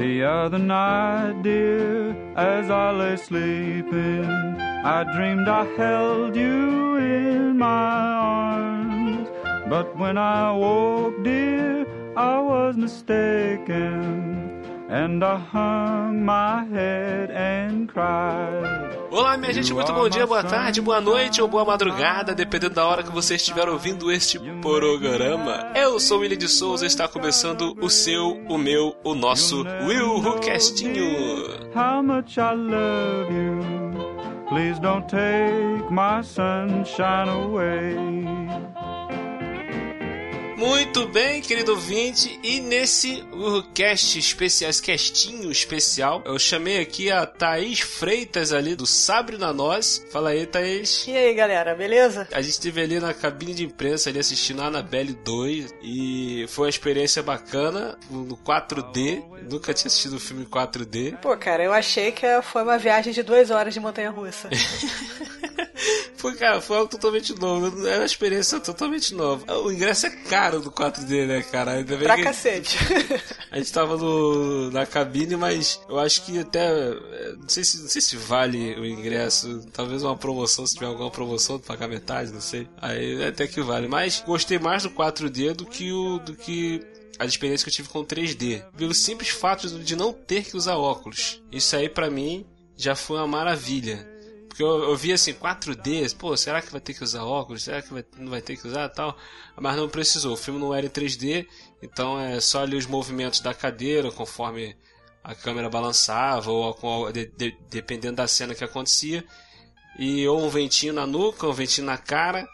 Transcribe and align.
The 0.00 0.22
other 0.24 0.58
night, 0.58 1.42
dear, 1.42 2.16
as 2.36 2.70
I 2.70 2.90
lay 2.92 3.16
sleeping, 3.16 4.24
I 4.24 5.04
dreamed 5.14 5.48
I 5.48 5.64
held 5.76 6.36
you 6.36 6.96
in 6.96 7.58
my 7.58 7.66
arms. 7.66 9.28
But 9.68 9.96
when 9.96 10.16
I 10.16 10.52
woke, 10.52 11.22
dear, 11.22 11.86
I 12.16 12.40
was 12.40 12.76
mistaken. 12.76 14.59
And 14.92 15.22
I 15.22 15.36
hung 15.36 16.24
my 16.24 16.64
head 16.64 17.30
and 17.30 17.86
cried. 17.86 18.98
Olá, 19.08 19.36
minha 19.36 19.52
gente, 19.52 19.72
muito 19.72 19.92
bom 19.92 20.08
dia, 20.08 20.26
boa 20.26 20.42
tarde, 20.42 20.80
boa 20.80 21.00
noite 21.00 21.40
ou 21.40 21.46
boa 21.46 21.64
madrugada, 21.64 22.34
dependendo 22.34 22.74
da 22.74 22.84
hora 22.84 23.04
que 23.04 23.10
você 23.12 23.36
estiver 23.36 23.68
ouvindo 23.68 24.10
este 24.10 24.40
programa. 24.60 25.70
Eu 25.76 26.00
sou 26.00 26.18
William 26.18 26.36
de 26.36 26.48
Souza 26.48 26.84
e 26.84 26.88
está 26.88 27.06
começando 27.06 27.76
o 27.80 27.88
seu, 27.88 28.32
o 28.48 28.58
meu, 28.58 28.96
o 29.04 29.14
nosso 29.14 29.64
Will 29.86 30.16
Who 30.16 30.40
Castinho. 30.40 31.60
How 31.72 32.02
much 32.02 32.36
I 32.36 32.54
love 32.56 33.32
you. 33.32 33.60
Please 34.48 34.80
don't 34.80 35.06
take 35.06 35.88
my 35.88 36.20
sunshine 36.24 37.28
away. 37.28 37.94
Muito 40.60 41.08
bem, 41.08 41.40
querido 41.40 41.72
ouvinte, 41.72 42.38
e 42.42 42.60
nesse 42.60 43.24
cast 43.72 44.18
especial, 44.18 44.68
esse 44.68 44.82
castinho 44.82 45.50
especial, 45.50 46.22
eu 46.26 46.38
chamei 46.38 46.78
aqui 46.78 47.10
a 47.10 47.24
Thaís 47.24 47.80
Freitas 47.80 48.52
ali 48.52 48.76
do 48.76 48.86
Sabre 48.86 49.38
na 49.38 49.54
Nós. 49.54 50.04
Fala 50.12 50.30
aí, 50.30 50.44
Thaís. 50.44 51.06
E 51.08 51.16
aí, 51.16 51.32
galera, 51.32 51.74
beleza? 51.74 52.28
A 52.30 52.42
gente 52.42 52.52
esteve 52.52 52.82
ali 52.82 53.00
na 53.00 53.14
cabine 53.14 53.54
de 53.54 53.64
imprensa 53.64 54.10
ali 54.10 54.18
assistindo 54.18 54.60
a 54.60 54.66
Annabelle 54.66 55.14
2 55.24 55.76
e 55.82 56.44
foi 56.50 56.66
uma 56.66 56.70
experiência 56.70 57.22
bacana 57.22 57.98
no 58.10 58.36
4D. 58.36 59.24
Nunca 59.50 59.72
tinha 59.72 59.86
assistido 59.86 60.16
um 60.16 60.20
filme 60.20 60.42
em 60.42 60.46
4D. 60.46 61.16
Pô, 61.22 61.34
cara, 61.38 61.64
eu 61.64 61.72
achei 61.72 62.12
que 62.12 62.26
foi 62.42 62.62
uma 62.62 62.76
viagem 62.76 63.14
de 63.14 63.22
duas 63.22 63.50
horas 63.50 63.72
de 63.72 63.80
montanha-russa. 63.80 64.50
foi, 66.20 66.34
cara, 66.34 66.60
foi 66.60 66.76
algo 66.76 66.90
totalmente 66.90 67.34
novo. 67.34 67.86
Era 67.86 68.00
uma 68.00 68.06
experiência 68.06 68.60
totalmente 68.60 69.14
nova. 69.14 69.50
O 69.60 69.72
ingresso 69.72 70.06
é 70.06 70.10
caro 70.10 70.60
do 70.60 70.70
4D, 70.70 71.26
né, 71.26 71.42
cara? 71.42 71.72
Ainda 71.72 71.96
bem 71.96 72.04
pra 72.04 72.16
que 72.16 72.24
cacete. 72.24 72.76
A 73.50 73.56
gente 73.56 73.72
tava 73.72 73.96
no, 73.96 74.70
na 74.70 74.84
cabine, 74.84 75.34
mas 75.34 75.80
eu 75.88 75.98
acho 75.98 76.22
que 76.22 76.38
até. 76.38 76.68
Não 77.38 77.48
sei, 77.48 77.64
se, 77.64 77.80
não 77.80 77.88
sei 77.88 78.02
se 78.02 78.16
vale 78.16 78.74
o 78.78 78.84
ingresso. 78.84 79.66
Talvez 79.72 80.02
uma 80.02 80.16
promoção, 80.16 80.66
se 80.66 80.74
tiver 80.74 80.86
alguma 80.86 81.10
promoção, 81.10 81.58
pagar 81.58 81.88
metade, 81.88 82.30
não 82.32 82.40
sei. 82.40 82.68
Aí 82.80 83.24
até 83.24 83.46
que 83.46 83.62
vale. 83.62 83.88
Mas 83.88 84.22
gostei 84.26 84.58
mais 84.58 84.82
do 84.82 84.90
4D 84.90 85.54
do 85.54 85.64
que 85.64 85.90
o. 85.90 86.18
do 86.18 86.34
que 86.34 86.82
a 87.18 87.24
experiência 87.24 87.64
que 87.64 87.70
eu 87.70 87.74
tive 87.74 87.88
com 87.88 88.04
3D. 88.04 88.62
Pelo 88.76 88.92
simples 88.94 89.30
fato 89.30 89.68
de 89.68 89.96
não 89.96 90.12
ter 90.12 90.44
que 90.44 90.56
usar 90.56 90.76
óculos. 90.76 91.42
Isso 91.50 91.74
aí 91.76 91.88
para 91.88 92.10
mim 92.10 92.46
já 92.76 92.94
foi 92.94 93.16
uma 93.16 93.26
maravilha. 93.26 94.06
Porque 94.60 94.62
eu, 94.62 94.90
eu 94.90 94.96
vi 94.96 95.10
assim, 95.10 95.32
4D, 95.32 96.14
pô, 96.16 96.36
será 96.36 96.60
que 96.60 96.70
vai 96.70 96.82
ter 96.82 96.92
que 96.92 97.02
usar 97.02 97.24
óculos? 97.24 97.62
Será 97.62 97.80
que 97.80 97.94
vai, 97.94 98.04
não 98.18 98.30
vai 98.30 98.42
ter 98.42 98.58
que 98.58 98.68
usar 98.68 98.90
tal? 98.90 99.16
Mas 99.58 99.74
não 99.74 99.88
precisou, 99.88 100.34
o 100.34 100.36
filme 100.36 100.60
não 100.60 100.74
era 100.74 100.84
em 100.84 100.90
3D, 100.90 101.46
então 101.82 102.20
é 102.20 102.38
só 102.40 102.62
ali 102.62 102.76
os 102.76 102.84
movimentos 102.84 103.40
da 103.40 103.54
cadeira 103.54 104.12
conforme 104.12 104.76
a 105.24 105.34
câmera 105.34 105.70
balançava, 105.70 106.50
ou 106.50 107.10
de, 107.10 107.26
de, 107.26 107.56
dependendo 107.70 108.16
da 108.16 108.28
cena 108.28 108.54
que 108.54 108.62
acontecia. 108.62 109.24
E 109.98 110.28
ou 110.28 110.44
um 110.44 110.50
ventinho 110.50 110.92
na 110.92 111.06
nuca, 111.06 111.46
ou 111.46 111.52
um 111.52 111.56
ventinho 111.56 111.86
na 111.86 111.96
cara, 111.96 112.46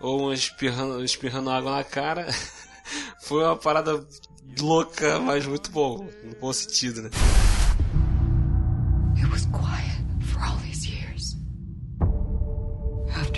ou 0.00 0.28
um 0.28 0.32
espirrando, 0.32 1.04
espirrando 1.04 1.50
água 1.50 1.72
na 1.72 1.82
cara. 1.82 2.28
Foi 3.22 3.42
uma 3.42 3.56
parada 3.56 4.06
louca, 4.60 5.18
mas 5.18 5.44
muito 5.44 5.72
bom, 5.72 6.08
no 6.22 6.36
bom 6.36 6.52
sentido, 6.52 7.02
né? 7.02 7.10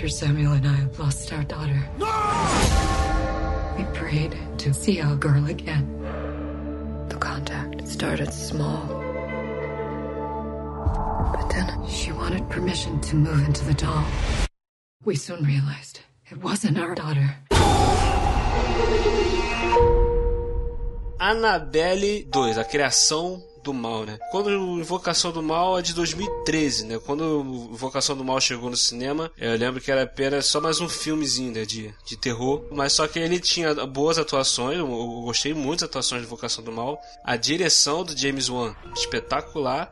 After 0.01 0.09
Samuel 0.25 0.53
and 0.53 0.67
I 0.67 0.73
have 0.73 0.97
lost 0.97 1.31
our 1.31 1.43
daughter, 1.43 1.79
no! 1.99 2.07
we 3.77 3.83
prayed 3.93 4.35
to 4.57 4.73
see 4.73 4.99
our 4.99 5.15
girl 5.15 5.45
again. 5.45 5.85
The 7.07 7.17
contact 7.17 7.87
started 7.87 8.33
small. 8.33 8.87
But 11.35 11.49
then 11.51 11.87
she 11.87 12.11
wanted 12.13 12.49
permission 12.49 12.99
to 13.01 13.15
move 13.15 13.45
into 13.45 13.63
the 13.63 13.75
doll. 13.75 14.03
We 15.05 15.15
soon 15.17 15.43
realized 15.43 15.99
it 16.31 16.41
wasn't 16.41 16.79
our 16.79 16.95
daughter. 16.95 17.35
Annabelle 21.19 22.23
2, 22.23 22.59
a 22.59 22.63
criação 22.63 23.39
do 23.63 23.73
mal, 23.73 24.05
né? 24.05 24.17
Quando 24.31 24.49
Invocação 24.79 25.31
do 25.31 25.41
Mal 25.41 25.79
é 25.79 25.81
de 25.81 25.93
2013, 25.93 26.85
né? 26.85 26.99
Quando 26.99 27.69
Invocação 27.71 28.15
do 28.15 28.23
Mal 28.23 28.39
chegou 28.41 28.69
no 28.69 28.77
cinema, 28.77 29.31
eu 29.37 29.55
lembro 29.57 29.79
que 29.79 29.91
era 29.91 30.03
apenas 30.03 30.45
só 30.45 30.59
mais 30.59 30.79
um 30.79 30.89
filmezinho, 30.89 31.51
né? 31.51 31.65
De, 31.65 31.93
de 32.05 32.17
terror. 32.17 32.65
Mas 32.71 32.93
só 32.93 33.07
que 33.07 33.19
ele 33.19 33.39
tinha 33.39 33.73
boas 33.85 34.17
atuações, 34.17 34.77
eu, 34.77 34.87
gostei 34.87 35.53
muito 35.53 35.81
das 35.81 35.89
atuações 35.89 36.21
de 36.21 36.27
Invocação 36.27 36.63
do 36.63 36.71
Mal. 36.71 36.99
A 37.23 37.35
direção 37.35 38.03
do 38.03 38.17
James 38.17 38.49
Wan, 38.49 38.75
espetacular. 38.95 39.91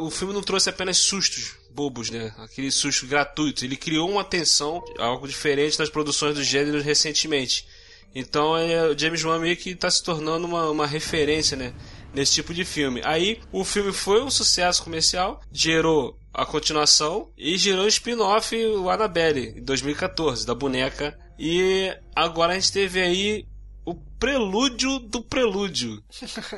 O 0.00 0.10
filme 0.10 0.34
não 0.34 0.42
trouxe 0.42 0.70
apenas 0.70 0.98
sustos, 0.98 1.54
bobos, 1.70 2.10
né? 2.10 2.34
Aquele 2.38 2.70
susto 2.70 3.06
gratuito. 3.06 3.64
Ele 3.64 3.76
criou 3.76 4.10
uma 4.10 4.24
tensão, 4.24 4.82
algo 4.98 5.26
diferente 5.26 5.78
das 5.78 5.90
produções 5.90 6.34
do 6.34 6.44
gênero 6.44 6.80
recentemente. 6.80 7.66
Então 8.14 8.56
é, 8.56 8.88
o 8.88 8.98
James 8.98 9.24
Wan 9.24 9.38
meio 9.38 9.56
que 9.56 9.70
está 9.70 9.90
se 9.90 10.02
tornando 10.02 10.46
uma, 10.46 10.70
uma 10.70 10.86
referência, 10.86 11.56
né? 11.56 11.72
Nesse 12.14 12.34
tipo 12.34 12.52
de 12.52 12.64
filme. 12.64 13.00
Aí 13.04 13.40
o 13.50 13.64
filme 13.64 13.92
foi 13.92 14.22
um 14.22 14.30
sucesso 14.30 14.82
comercial, 14.82 15.40
gerou 15.50 16.18
a 16.32 16.44
continuação 16.44 17.30
e 17.36 17.56
gerou 17.56 17.84
o 17.84 17.88
spin-off 17.88 18.54
o 18.54 18.90
Annabelle 18.90 19.54
em 19.56 19.62
2014 19.62 20.46
da 20.46 20.54
boneca 20.54 21.18
e 21.38 21.94
agora 22.14 22.52
a 22.52 22.54
gente 22.54 22.72
teve 22.72 23.00
aí 23.00 23.46
o 23.84 23.94
prelúdio 23.94 24.98
do 24.98 25.22
prelúdio. 25.22 26.02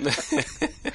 né? 0.00 0.12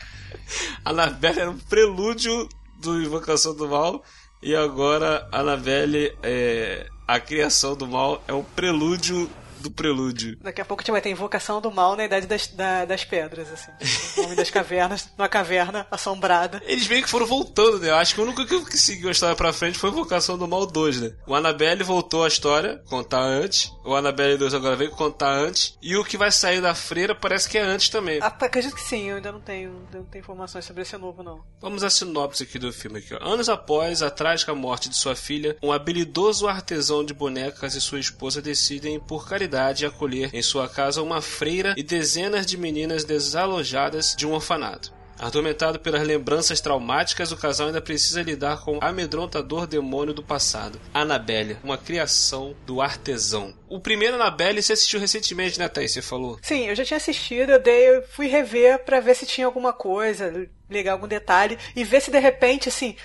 Annabelle 0.83 1.39
era 1.39 1.51
um 1.51 1.59
prelúdio 1.59 2.47
do 2.81 3.01
Invocação 3.01 3.55
do 3.55 3.67
Mal 3.67 4.03
e 4.41 4.55
agora 4.55 5.27
Annabelle 5.31 6.15
é 6.23 6.87
a 7.07 7.19
criação 7.19 7.75
do 7.75 7.87
mal 7.87 8.23
é 8.27 8.33
um 8.33 8.43
prelúdio 8.43 9.27
do 9.59 9.71
prelúdio. 9.71 10.37
Daqui 10.41 10.61
a 10.61 10.65
pouco 10.65 10.81
a 10.81 10.83
gente 10.83 10.91
vai 10.91 11.01
ter 11.01 11.09
invocação 11.09 11.61
do 11.61 11.71
mal 11.71 11.95
na 11.95 12.05
idade 12.05 12.27
das, 12.27 12.47
da, 12.47 12.85
das 12.85 13.03
pedras, 13.03 13.47
assim. 13.51 13.71
O 14.19 14.25
homem 14.25 14.35
das 14.35 14.49
cavernas, 14.49 15.09
numa 15.17 15.29
caverna 15.29 15.87
assombrada. 15.91 16.61
Eles 16.65 16.87
meio 16.87 17.03
que 17.03 17.09
foram 17.09 17.25
voltando, 17.25 17.79
né? 17.79 17.89
Eu 17.89 17.95
acho 17.95 18.13
que 18.13 18.21
o 18.21 18.23
único 18.23 18.45
que 18.45 18.77
seguiu 18.77 19.09
a 19.09 19.11
história 19.11 19.35
pra 19.35 19.53
frente 19.53 19.77
foi 19.77 19.89
Invocação 19.89 20.37
do 20.37 20.47
Mal 20.47 20.65
2, 20.65 21.01
né? 21.01 21.13
O 21.27 21.35
Annabelle 21.35 21.83
voltou 21.83 22.23
a 22.23 22.27
história, 22.27 22.81
contar 22.87 23.21
antes. 23.21 23.71
O 23.83 23.95
Annabelle 23.95 24.37
2 24.37 24.53
agora 24.53 24.75
veio 24.75 24.91
contar 24.91 25.31
antes. 25.31 25.77
E 25.81 25.95
o 25.95 26.03
que 26.03 26.17
vai 26.17 26.31
sair 26.31 26.61
da 26.61 26.75
freira 26.75 27.15
parece 27.15 27.49
que 27.49 27.57
é 27.57 27.61
antes 27.61 27.89
também. 27.89 28.19
Ah, 28.21 28.27
acredito 28.27 28.75
que 28.75 28.81
sim, 28.81 29.09
eu 29.09 29.17
ainda 29.17 29.31
não 29.31 29.41
tenho, 29.41 29.71
não 29.93 30.03
tenho 30.03 30.21
informações 30.21 30.65
sobre 30.65 30.83
esse 30.83 30.97
novo, 30.97 31.23
não. 31.23 31.43
Vamos 31.61 31.83
à 31.83 31.89
sinopse 31.89 32.43
aqui 32.43 32.59
do 32.59 32.71
filme 32.71 32.99
aqui, 32.99 33.13
ó. 33.13 33.23
Anos 33.23 33.49
após 33.49 34.01
a 34.01 34.09
trágica 34.09 34.53
morte 34.53 34.89
de 34.89 34.95
sua 34.95 35.15
filha, 35.15 35.57
um 35.61 35.71
habilidoso 35.71 36.47
artesão 36.47 37.03
de 37.03 37.13
bonecas 37.13 37.75
e 37.75 37.81
sua 37.81 37.99
esposa 37.99 38.41
decidem, 38.41 38.99
por 38.99 39.27
caridade, 39.27 39.48
acolher 39.85 40.29
em 40.33 40.41
sua 40.41 40.67
casa 40.67 41.01
uma 41.01 41.21
freira 41.21 41.73
e 41.77 41.83
dezenas 41.83 42.45
de 42.45 42.57
meninas 42.57 43.03
desalojadas 43.03 44.15
de 44.17 44.27
um 44.27 44.33
orfanato. 44.33 44.99
Atormentado 45.19 45.79
pelas 45.79 46.07
lembranças 46.07 46.61
traumáticas, 46.61 47.33
o 47.33 47.37
casal 47.37 47.67
ainda 47.67 47.81
precisa 47.81 48.21
lidar 48.21 48.63
com 48.63 48.77
o 48.77 48.79
amedrontador 48.81 49.67
demônio 49.67 50.13
do 50.13 50.23
passado, 50.23 50.79
Annabelle, 50.93 51.57
uma 51.61 51.77
criação 51.77 52.55
do 52.65 52.81
artesão. 52.81 53.53
O 53.67 53.81
primeiro 53.81 54.15
Annabelle 54.15 54.63
você 54.63 54.71
assistiu 54.71 54.97
recentemente, 54.97 55.59
né, 55.59 55.67
Thaís? 55.67 55.91
Você 55.91 56.01
falou? 56.01 56.39
Sim, 56.41 56.67
eu 56.67 56.75
já 56.75 56.85
tinha 56.85 56.95
assistido, 56.97 57.51
eu, 57.51 57.61
dei, 57.61 57.89
eu 57.89 58.03
fui 58.03 58.27
rever 58.27 58.79
para 58.85 59.01
ver 59.01 59.13
se 59.13 59.25
tinha 59.25 59.45
alguma 59.45 59.73
coisa, 59.73 60.49
ligar 60.69 60.93
algum 60.93 61.07
detalhe 61.07 61.57
e 61.75 61.83
ver 61.83 62.01
se 62.01 62.09
de 62.09 62.19
repente, 62.19 62.69
assim, 62.69 62.95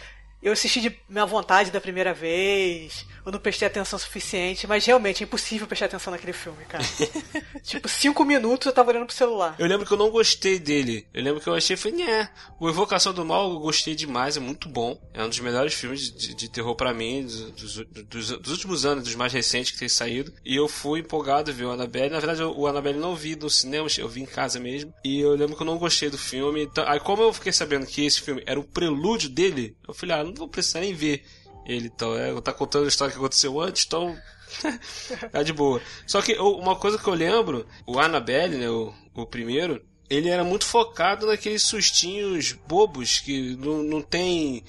eu 0.44 0.52
assisti 0.52 0.81
de 0.81 0.94
minha 1.08 1.25
vontade 1.25 1.70
da 1.70 1.81
primeira 1.81 2.12
vez, 2.12 3.06
eu 3.25 3.32
não 3.32 3.38
prestei 3.38 3.67
atenção 3.67 3.99
suficiente, 3.99 4.67
mas 4.67 4.85
realmente 4.85 5.23
é 5.23 5.26
impossível 5.26 5.67
prestar 5.67 5.87
atenção 5.87 6.11
naquele 6.11 6.35
filme, 6.35 6.62
cara. 6.67 6.85
tipo, 7.64 7.88
cinco 7.88 8.23
minutos 8.25 8.67
eu 8.67 8.73
tava 8.73 8.91
olhando 8.91 9.06
pro 9.06 9.14
celular. 9.14 9.56
Eu 9.58 9.67
lembro 9.67 9.87
que 9.87 9.93
eu 9.93 9.96
não 9.96 10.11
gostei 10.11 10.58
dele. 10.58 11.06
Eu 11.14 11.23
lembro 11.23 11.41
que 11.41 11.49
eu 11.49 11.55
achei, 11.55 11.75
falei, 11.75 12.05
né, 12.05 12.29
o 12.61 12.69
Evocação 12.69 13.14
do 13.14 13.25
Mal 13.25 13.50
eu 13.50 13.58
gostei 13.61 13.94
demais, 13.94 14.37
é 14.37 14.41
muito 14.41 14.69
bom. 14.69 15.00
É 15.14 15.25
um 15.25 15.29
dos 15.29 15.41
melhores 15.41 15.73
filmes 15.73 16.12
de, 16.12 16.35
de 16.35 16.49
terror 16.50 16.75
para 16.76 16.93
mim, 16.93 17.23
dos, 17.56 17.76
dos, 18.05 18.31
dos, 18.38 18.50
últimos 18.50 18.85
anos, 18.85 19.05
dos 19.05 19.14
mais 19.14 19.32
recentes 19.32 19.73
que 19.73 19.79
tem 19.79 19.88
saído. 19.88 20.35
E 20.44 20.55
eu 20.55 20.69
fui 20.69 21.00
empolgado 21.00 21.50
ver 21.50 21.64
o 21.64 21.70
Annabelle. 21.70 22.11
Na 22.11 22.20
verdade, 22.20 22.43
o 22.43 22.67
Annabelle 22.67 22.99
não 22.99 23.17
vi 23.17 23.35
no 23.35 23.49
cinema, 23.49 23.88
eu 23.96 24.08
vi 24.08 24.20
em 24.20 24.26
casa 24.26 24.61
mesmo. 24.61 24.93
E 25.02 25.20
eu 25.20 25.35
lembro 25.35 25.56
que 25.56 25.62
eu 25.62 25.67
não 25.67 25.79
gostei 25.79 26.11
do 26.11 26.19
filme. 26.19 26.64
Então, 26.64 26.87
aí 26.87 27.00
como 27.00 27.23
eu 27.23 27.32
fiquei 27.32 27.52
sabendo 27.52 27.87
que 27.87 28.05
esse 28.05 28.20
filme 28.20 28.43
era 28.44 28.61
o 28.61 28.64
prelúdio 28.64 29.31
dele, 29.31 29.75
eu 29.88 29.94
falei, 29.94 30.17
ah, 30.17 30.25
não 30.25 30.33
vou 30.34 30.48
precisar 30.48 30.81
nem 30.81 30.94
ver 30.94 31.25
ele, 31.66 31.86
então. 31.86 32.16
É, 32.16 32.38
tá 32.40 32.52
contando 32.52 32.84
a 32.84 32.88
história 32.88 33.12
que 33.12 33.19
aconteceu 33.19 33.60
antes, 33.60 33.84
então. 33.86 34.16
tá 35.32 35.42
de 35.42 35.52
boa. 35.52 35.81
Só 36.06 36.20
que 36.22 36.34
uma 36.34 36.76
coisa 36.76 36.98
que 36.98 37.06
eu 37.06 37.14
lembro, 37.14 37.66
o 37.86 37.98
Annabelle, 37.98 38.56
né, 38.56 38.69
o, 38.69 38.92
o 39.14 39.26
primeiro, 39.26 39.84
ele 40.08 40.28
era 40.28 40.44
muito 40.44 40.64
focado 40.64 41.26
naqueles 41.26 41.62
sustinhos 41.62 42.52
bobos 42.52 43.20
que 43.20 43.56
não, 43.56 43.82
não 43.82 44.02
tem 44.02 44.64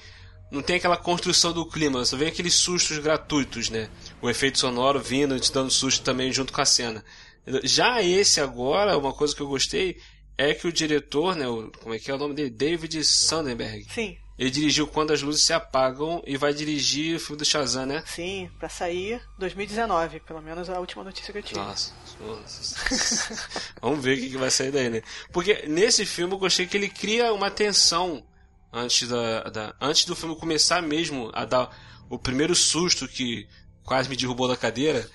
não 0.50 0.62
tem 0.62 0.76
aquela 0.76 0.96
construção 0.96 1.52
do 1.52 1.66
clima, 1.66 2.04
só 2.04 2.16
vem 2.16 2.28
aqueles 2.28 2.54
sustos 2.54 2.98
gratuitos, 2.98 3.68
né? 3.68 3.90
O 4.22 4.30
efeito 4.30 4.58
sonoro 4.58 5.00
vindo, 5.00 5.38
te 5.40 5.52
dando 5.52 5.70
susto 5.70 6.04
também 6.04 6.32
junto 6.32 6.52
com 6.52 6.60
a 6.60 6.64
cena. 6.64 7.04
Já 7.64 8.00
esse 8.00 8.40
agora, 8.40 8.96
uma 8.96 9.12
coisa 9.12 9.34
que 9.34 9.42
eu 9.42 9.48
gostei 9.48 9.96
é 10.38 10.54
que 10.54 10.66
o 10.66 10.72
diretor, 10.72 11.34
né, 11.34 11.48
o, 11.48 11.70
como 11.82 11.94
é 11.94 11.98
que 11.98 12.10
é 12.10 12.14
o 12.14 12.18
nome 12.18 12.34
dele? 12.34 12.50
David 12.50 13.02
Sandberg. 13.04 13.86
Sim. 13.92 14.16
Ele 14.38 14.50
dirigiu 14.50 14.86
Quando 14.86 15.12
as 15.12 15.22
Luzes 15.22 15.44
Se 15.44 15.52
Apagam 15.52 16.22
e 16.26 16.36
vai 16.36 16.52
dirigir 16.52 17.16
o 17.16 17.20
filme 17.20 17.38
do 17.38 17.44
Shazam, 17.44 17.86
né? 17.86 18.04
Sim, 18.06 18.50
pra 18.58 18.68
sair 18.68 19.22
2019, 19.38 20.20
pelo 20.20 20.42
menos 20.42 20.68
a 20.68 20.78
última 20.78 21.02
notícia 21.02 21.32
que 21.32 21.38
eu 21.38 21.42
tive. 21.42 21.60
Nossa. 21.60 21.92
Vamos 23.80 24.04
ver 24.04 24.18
o 24.18 24.20
que 24.20 24.36
vai 24.36 24.50
sair 24.50 24.70
daí, 24.70 24.90
né? 24.90 25.02
Porque 25.32 25.64
nesse 25.66 26.04
filme 26.04 26.34
eu 26.34 26.38
gostei 26.38 26.66
que 26.66 26.76
ele 26.76 26.88
cria 26.88 27.32
uma 27.32 27.50
tensão 27.50 28.22
antes, 28.72 29.08
da, 29.08 29.44
da, 29.44 29.74
antes 29.80 30.04
do 30.04 30.14
filme 30.14 30.36
começar 30.36 30.82
mesmo 30.82 31.30
a 31.32 31.44
dar 31.44 31.70
o 32.10 32.18
primeiro 32.18 32.54
susto 32.54 33.08
que 33.08 33.48
quase 33.82 34.08
me 34.08 34.16
derrubou 34.16 34.48
da 34.48 34.56
cadeira, 34.56 35.08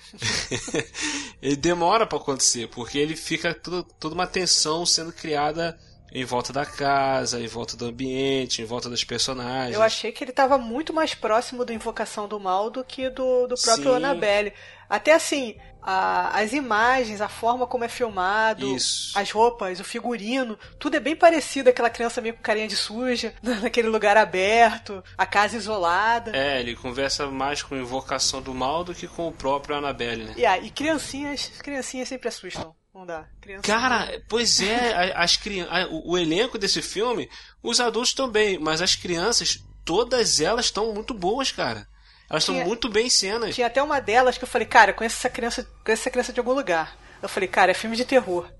ele 1.42 1.56
demora 1.56 2.06
para 2.06 2.18
acontecer, 2.18 2.68
porque 2.68 2.98
ele 2.98 3.14
fica 3.14 3.54
tudo, 3.54 3.84
toda 4.00 4.14
uma 4.14 4.26
tensão 4.26 4.86
sendo 4.86 5.12
criada 5.12 5.78
em 6.14 6.24
volta 6.24 6.52
da 6.52 6.66
casa, 6.66 7.40
em 7.40 7.46
volta 7.46 7.76
do 7.76 7.86
ambiente, 7.86 8.60
em 8.60 8.64
volta 8.64 8.90
das 8.90 9.02
personagens. 9.02 9.74
Eu 9.74 9.82
achei 9.82 10.12
que 10.12 10.22
ele 10.22 10.30
estava 10.30 10.58
muito 10.58 10.92
mais 10.92 11.14
próximo 11.14 11.64
do 11.64 11.72
Invocação 11.72 12.28
do 12.28 12.38
Mal 12.38 12.70
do 12.70 12.84
que 12.84 13.08
do, 13.08 13.46
do 13.46 13.54
próprio 13.56 13.90
Sim. 13.90 13.96
Annabelle. 13.96 14.52
Até 14.88 15.14
assim, 15.14 15.56
a, 15.82 16.38
as 16.38 16.52
imagens, 16.52 17.22
a 17.22 17.28
forma 17.28 17.66
como 17.66 17.84
é 17.84 17.88
filmado, 17.88 18.76
Isso. 18.76 19.18
as 19.18 19.30
roupas, 19.30 19.80
o 19.80 19.84
figurino, 19.84 20.58
tudo 20.78 20.96
é 20.96 21.00
bem 21.00 21.16
parecido. 21.16 21.70
Aquela 21.70 21.88
criança 21.88 22.20
meio 22.20 22.34
com 22.34 22.42
carinha 22.42 22.68
de 22.68 22.76
suja, 22.76 23.32
naquele 23.42 23.88
lugar 23.88 24.18
aberto, 24.18 25.02
a 25.16 25.24
casa 25.24 25.56
isolada. 25.56 26.36
É, 26.36 26.60
ele 26.60 26.76
conversa 26.76 27.26
mais 27.26 27.62
com 27.62 27.74
Invocação 27.74 28.42
do 28.42 28.54
Mal 28.54 28.84
do 28.84 28.94
que 28.94 29.08
com 29.08 29.28
o 29.28 29.32
próprio 29.32 29.76
Annabelle, 29.76 30.24
né? 30.24 30.34
Yeah, 30.36 30.62
e 30.62 30.70
criancinhas, 30.70 31.50
criancinhas 31.62 32.08
sempre 32.08 32.28
assustam. 32.28 32.74
Não 32.94 33.06
dá. 33.06 33.24
Criança 33.40 33.62
Cara, 33.62 34.12
não... 34.12 34.22
pois 34.28 34.60
é, 34.60 35.12
as 35.16 35.36
crianças, 35.36 35.88
o, 35.90 36.12
o 36.12 36.18
elenco 36.18 36.58
desse 36.58 36.82
filme, 36.82 37.28
os 37.62 37.80
adultos 37.80 38.12
também, 38.12 38.58
mas 38.58 38.82
as 38.82 38.94
crianças, 38.94 39.64
todas 39.84 40.40
elas 40.40 40.66
estão 40.66 40.92
muito 40.92 41.14
boas, 41.14 41.50
cara. 41.50 41.88
Elas 42.28 42.42
estão 42.42 42.54
muito 42.64 42.88
bem 42.88 43.06
em 43.06 43.10
cenas. 43.10 43.54
Tinha 43.54 43.66
até 43.66 43.82
uma 43.82 44.00
delas 44.00 44.38
que 44.38 44.44
eu 44.44 44.48
falei, 44.48 44.66
cara, 44.66 44.92
conheço 44.92 45.16
essa 45.16 45.28
criança, 45.28 45.64
conheço 45.84 46.02
essa 46.02 46.10
criança 46.10 46.32
de 46.32 46.40
algum 46.40 46.52
lugar. 46.52 46.96
Eu 47.20 47.28
falei, 47.28 47.48
cara, 47.48 47.70
é 47.70 47.74
filme 47.74 47.96
de 47.96 48.04
terror. 48.04 48.50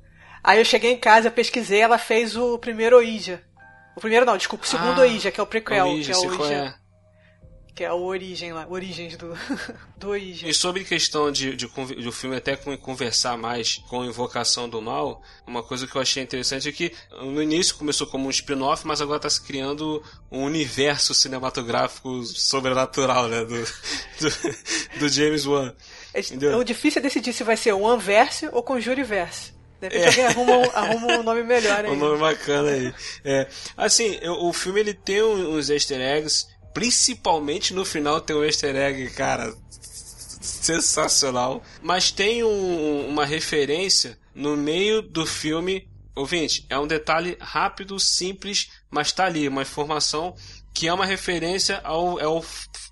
Aí 0.44 0.58
eu 0.58 0.64
cheguei 0.64 0.92
em 0.92 0.98
casa, 0.98 1.28
eu 1.28 1.32
pesquisei, 1.32 1.80
ela 1.80 1.98
fez 1.98 2.36
o 2.36 2.58
primeiro 2.58 2.96
Oija. 2.96 3.42
O 3.96 4.00
primeiro 4.00 4.26
não, 4.26 4.36
desculpa, 4.36 4.64
o 4.64 4.68
segundo 4.68 5.02
ah, 5.02 5.30
que 5.30 5.40
é 5.40 5.42
o 5.42 5.46
prequel, 5.46 5.86
Ouija, 5.86 6.12
que 6.12 6.18
é 6.18 6.28
o 6.28 6.40
Ouija 6.40 6.81
que 7.74 7.82
é 7.82 7.92
o 7.92 8.02
origem 8.02 8.52
lá, 8.52 8.66
origens 8.68 9.16
do, 9.16 9.36
do 9.96 10.10
origem. 10.10 10.48
E 10.48 10.54
sobre 10.54 10.84
questão 10.84 11.32
de, 11.32 11.56
de, 11.56 11.66
de 11.66 12.08
o 12.08 12.12
filme 12.12 12.36
até 12.36 12.54
conversar 12.56 13.38
mais 13.38 13.82
com 13.88 14.04
Invocação 14.04 14.68
do 14.68 14.82
Mal, 14.82 15.22
uma 15.46 15.62
coisa 15.62 15.86
que 15.86 15.96
eu 15.96 16.02
achei 16.02 16.22
interessante 16.22 16.68
é 16.68 16.72
que 16.72 16.92
no 17.22 17.42
início 17.42 17.76
começou 17.76 18.06
como 18.06 18.26
um 18.26 18.30
spin-off, 18.30 18.86
mas 18.86 19.00
agora 19.00 19.16
está 19.16 19.30
se 19.30 19.40
criando 19.40 20.02
um 20.30 20.44
universo 20.44 21.14
cinematográfico 21.14 22.22
sobrenatural, 22.24 23.28
né, 23.28 23.44
do, 23.44 23.56
do, 24.20 24.98
do 25.00 25.08
James 25.08 25.46
Wan. 25.46 25.74
É, 26.12 26.56
o 26.56 26.62
difícil 26.62 27.00
é 27.00 27.02
decidir 27.02 27.32
se 27.32 27.42
vai 27.42 27.56
ser 27.56 27.72
o 27.72 27.80
One-verse 27.80 28.48
ou 28.52 28.62
Conjure-verse. 28.62 29.52
De 29.80 29.88
repente 29.88 30.20
é. 30.20 30.26
alguém 30.26 30.26
arruma, 30.26 30.72
arruma 30.74 31.12
um 31.18 31.22
nome 31.24 31.42
melhor 31.42 31.82
aí. 31.84 31.90
Um 31.90 31.96
nome 31.96 32.18
bacana 32.18 32.70
aí. 32.70 32.94
É. 33.24 33.48
Assim, 33.76 34.20
o 34.28 34.52
filme 34.52 34.78
ele 34.78 34.94
tem 34.94 35.22
uns 35.22 35.70
easter 35.70 36.00
eggs 36.00 36.46
Principalmente 36.74 37.74
no 37.74 37.84
final 37.84 38.20
tem 38.20 38.34
um 38.34 38.44
easter 38.44 38.74
egg, 38.74 39.10
cara, 39.10 39.54
sensacional. 40.40 41.62
Mas 41.82 42.10
tem 42.10 42.42
um, 42.42 43.08
uma 43.08 43.24
referência 43.24 44.18
no 44.34 44.56
meio 44.56 45.02
do 45.02 45.26
filme. 45.26 45.88
Ouvinte, 46.14 46.66
é 46.68 46.78
um 46.78 46.86
detalhe 46.86 47.38
rápido, 47.40 47.98
simples, 47.98 48.70
mas 48.90 49.12
tá 49.12 49.24
ali, 49.24 49.48
uma 49.48 49.62
informação 49.62 50.34
que 50.74 50.86
é 50.86 50.92
uma 50.92 51.06
referência 51.06 51.80
ao, 51.84 52.18
ao 52.18 52.44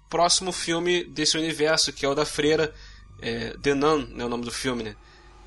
próximo 0.08 0.52
filme 0.52 1.04
desse 1.04 1.36
universo, 1.36 1.92
que 1.92 2.04
é 2.04 2.08
o 2.08 2.14
da 2.14 2.24
freira, 2.24 2.74
é, 3.20 3.54
The 3.62 3.74
Nun, 3.74 4.08
é 4.18 4.24
o 4.24 4.28
nome 4.28 4.44
do 4.44 4.50
filme, 4.50 4.82
né? 4.82 4.96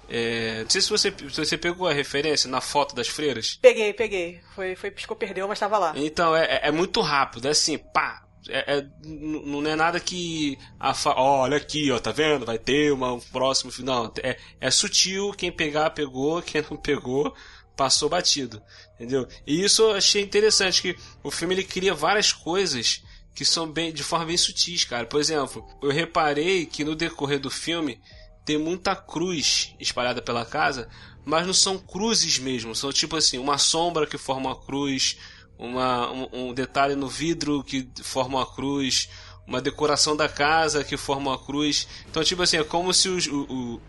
É, 0.09 0.63
não 0.63 0.69
sei 0.69 0.81
se 0.81 0.89
você, 0.89 1.11
se 1.11 1.45
você 1.45 1.57
pegou 1.57 1.88
a 1.88 1.94
referência 1.94 2.50
na 2.50 2.61
foto 2.61 2.94
das 2.94 3.07
freiras. 3.07 3.57
Peguei, 3.61 3.94
peguei. 3.94 4.41
Foi, 4.53 4.75
foi 4.75 4.91
piscou, 4.91 5.15
perdeu, 5.15 5.47
mas 5.47 5.57
estava 5.57 5.77
lá. 5.77 5.94
Então, 5.95 6.35
é, 6.35 6.45
é, 6.45 6.67
é 6.67 6.71
muito 6.71 7.01
rápido, 7.01 7.47
é 7.47 7.51
assim, 7.51 7.77
pá, 7.77 8.23
é, 8.50 8.77
é, 8.77 8.85
não 9.05 9.65
é 9.65 9.75
nada 9.75 10.00
que 10.00 10.57
a 10.79 10.94
fa... 10.94 11.13
olha 11.15 11.57
aqui, 11.57 11.91
ó, 11.91 12.00
tá 12.00 12.11
vendo? 12.11 12.45
Vai 12.45 12.57
ter 12.57 12.91
uma, 12.91 13.13
um 13.13 13.19
próximo 13.19 13.71
final. 13.71 14.13
É, 14.21 14.38
é 14.59 14.71
sutil, 14.71 15.31
quem 15.31 15.51
pegar, 15.51 15.91
pegou, 15.91 16.41
quem 16.44 16.63
não 16.69 16.77
pegou, 16.77 17.33
passou 17.75 18.09
batido. 18.09 18.61
Entendeu? 18.95 19.27
E 19.47 19.63
isso 19.63 19.81
eu 19.83 19.91
achei 19.95 20.21
interessante, 20.21 20.81
que 20.81 20.97
o 21.23 21.31
filme 21.31 21.55
ele 21.55 21.63
cria 21.63 21.94
várias 21.94 22.31
coisas 22.31 23.03
que 23.33 23.44
são 23.44 23.67
bem 23.67 23.91
de 23.91 24.03
forma 24.03 24.25
bem 24.25 24.38
sutis, 24.38 24.83
cara. 24.83 25.05
Por 25.05 25.19
exemplo, 25.19 25.65
eu 25.81 25.89
reparei 25.89 26.65
que 26.65 26.83
no 26.83 26.95
decorrer 26.95 27.39
do 27.39 27.50
filme 27.50 28.00
tem 28.45 28.57
muita 28.57 28.95
cruz 28.95 29.75
espalhada 29.80 30.22
pela 30.22 30.45
casa, 30.45 30.88
mas 31.25 31.45
não 31.45 31.54
são 31.54 31.78
cruzes 31.78 32.40
mesmo, 32.40 32.75
são 32.75 32.92
tipo 32.92 33.16
assim, 33.16 33.38
uma 33.38 33.57
sombra 33.57 34.06
que 34.06 34.18
forma 34.18 34.50
uma 34.50 34.60
cruz, 34.60 35.18
uma, 35.57 36.12
um, 36.12 36.30
um, 36.34 36.54
detalhe 36.54 36.95
no 36.95 37.07
vidro 37.07 37.63
que 37.63 37.88
forma 38.01 38.40
uma 38.40 38.45
cruz, 38.45 39.10
uma 39.48 39.62
decoração 39.62 40.16
da 40.16 40.28
casa 40.28 40.84
que 40.84 40.98
forma 40.98 41.31
uma 41.31 41.40
cruz. 41.40 41.88
Então, 42.10 42.24
tipo 42.24 42.42
assim, 42.42 42.57
é 42.57 42.63
como 42.63 42.94
se 42.94 43.10
o, 43.10 43.18
o, 43.50 43.81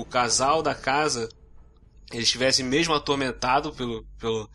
o 0.00 0.04
casal 0.04 0.62
da 0.62 0.74
casa 0.74 1.28
eles 2.12 2.24
estivessem 2.24 2.64
mesmo 2.64 2.94
atormentado 2.94 3.72
pelo, 3.72 4.04
pelo, 4.18 4.50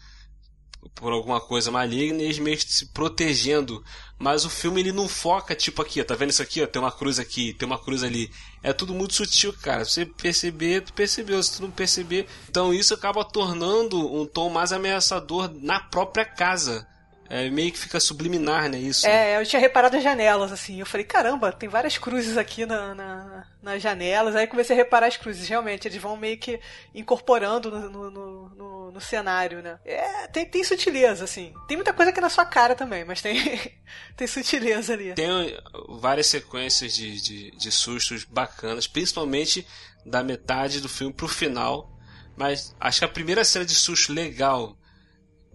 por 0.94 1.12
alguma 1.12 1.42
coisa 1.42 1.72
maligna 1.72 2.22
e 2.22 2.26
eles 2.26 2.40
meio 2.40 2.60
se 2.60 2.86
protegendo. 2.88 3.84
Mas 4.18 4.46
o 4.46 4.50
filme 4.50 4.80
ele 4.82 4.92
não 4.92 5.08
foca, 5.08 5.56
tipo 5.56 5.82
aqui, 5.82 6.00
ó, 6.00 6.04
tá 6.04 6.16
vendo 6.16 6.30
isso 6.30 6.42
aqui? 6.42 6.62
Ó, 6.62 6.68
tem 6.68 6.82
uma 6.82 6.92
cruz 6.92 7.20
aqui, 7.20 7.54
tem 7.54 7.66
uma 7.66 7.78
cruz 7.78 8.04
ali. 8.04 8.32
É 8.64 8.72
tudo 8.72 8.94
muito 8.94 9.14
sutil, 9.14 9.54
cara. 9.54 9.84
Se 9.84 9.92
você 9.92 10.06
perceber, 10.06 10.82
tu 10.82 10.94
percebeu. 10.94 11.42
Se 11.42 11.58
tu 11.58 11.64
não 11.64 11.72
perceber, 11.72 12.28
então 12.50 12.74
isso 12.74 12.94
acaba 12.94 13.26
tornando 13.26 14.14
um 14.14 14.26
tom 14.26 14.50
mais 14.50 14.72
ameaçador 14.72 15.52
na 15.54 15.80
própria 15.80 16.26
casa. 16.26 16.88
É 17.28 17.50
meio 17.50 17.72
que 17.72 17.80
fica 17.80 18.00
subliminar, 18.00 18.70
né? 18.70 18.78
Isso. 18.78 19.08
É, 19.08 19.40
eu 19.40 19.46
tinha 19.46 19.60
reparado 19.60 19.98
as 19.98 20.04
janelas, 20.04 20.52
assim. 20.52 20.80
Eu 20.80 20.86
falei, 20.86 21.06
caramba, 21.06 21.52
tem 21.52 21.68
várias 21.68 21.98
cruzes 21.98 22.38
aqui 22.38 22.66
na, 22.66 22.94
na, 22.94 23.48
nas 23.62 23.82
janelas. 23.82 24.36
Aí 24.36 24.46
comecei 24.46 24.76
a 24.76 24.78
reparar 24.78 25.08
as 25.08 25.18
cruzes. 25.18 25.48
Realmente, 25.48 25.88
eles 25.88 26.02
vão 26.02 26.16
meio 26.16 26.38
que 26.38 26.60
incorporando 26.94 27.72
no, 27.72 28.12
no, 28.12 28.50
no, 28.50 28.92
no 28.92 29.02
cenário, 29.02 29.62
né? 29.62 29.80
É, 29.84 30.28
tem, 30.28 30.46
tem 30.46 30.64
sutileza, 30.64 31.24
assim. 31.24 31.52
Tem 31.68 31.76
muita 31.76 31.94
coisa 31.94 32.12
que 32.12 32.20
é 32.20 32.22
na 32.22 32.30
sua 32.30 32.46
cara 32.46 32.76
também, 32.76 33.04
mas 33.04 33.22
tem, 33.22 33.36
tem 34.16 34.28
sutileza 34.28 34.94
ali. 34.94 35.14
Tem 35.14 35.58
várias 35.90 36.28
sequências 36.28 36.94
de, 36.94 37.20
de, 37.20 37.52
de 37.52 37.72
sustos 37.72 38.24
bacanas, 38.24 38.88
principalmente 38.88 39.66
da 40.06 40.24
metade 40.24 40.80
do 40.80 40.88
filme 40.88 41.14
pro 41.14 41.28
final. 41.28 41.92
Mas 42.38 42.76
acho 42.80 43.00
que 43.00 43.06
a 43.06 43.10
primeira 43.10 43.44
cena 43.44 43.66
de 43.66 43.74
susto 43.74 44.14
legal 44.14 44.78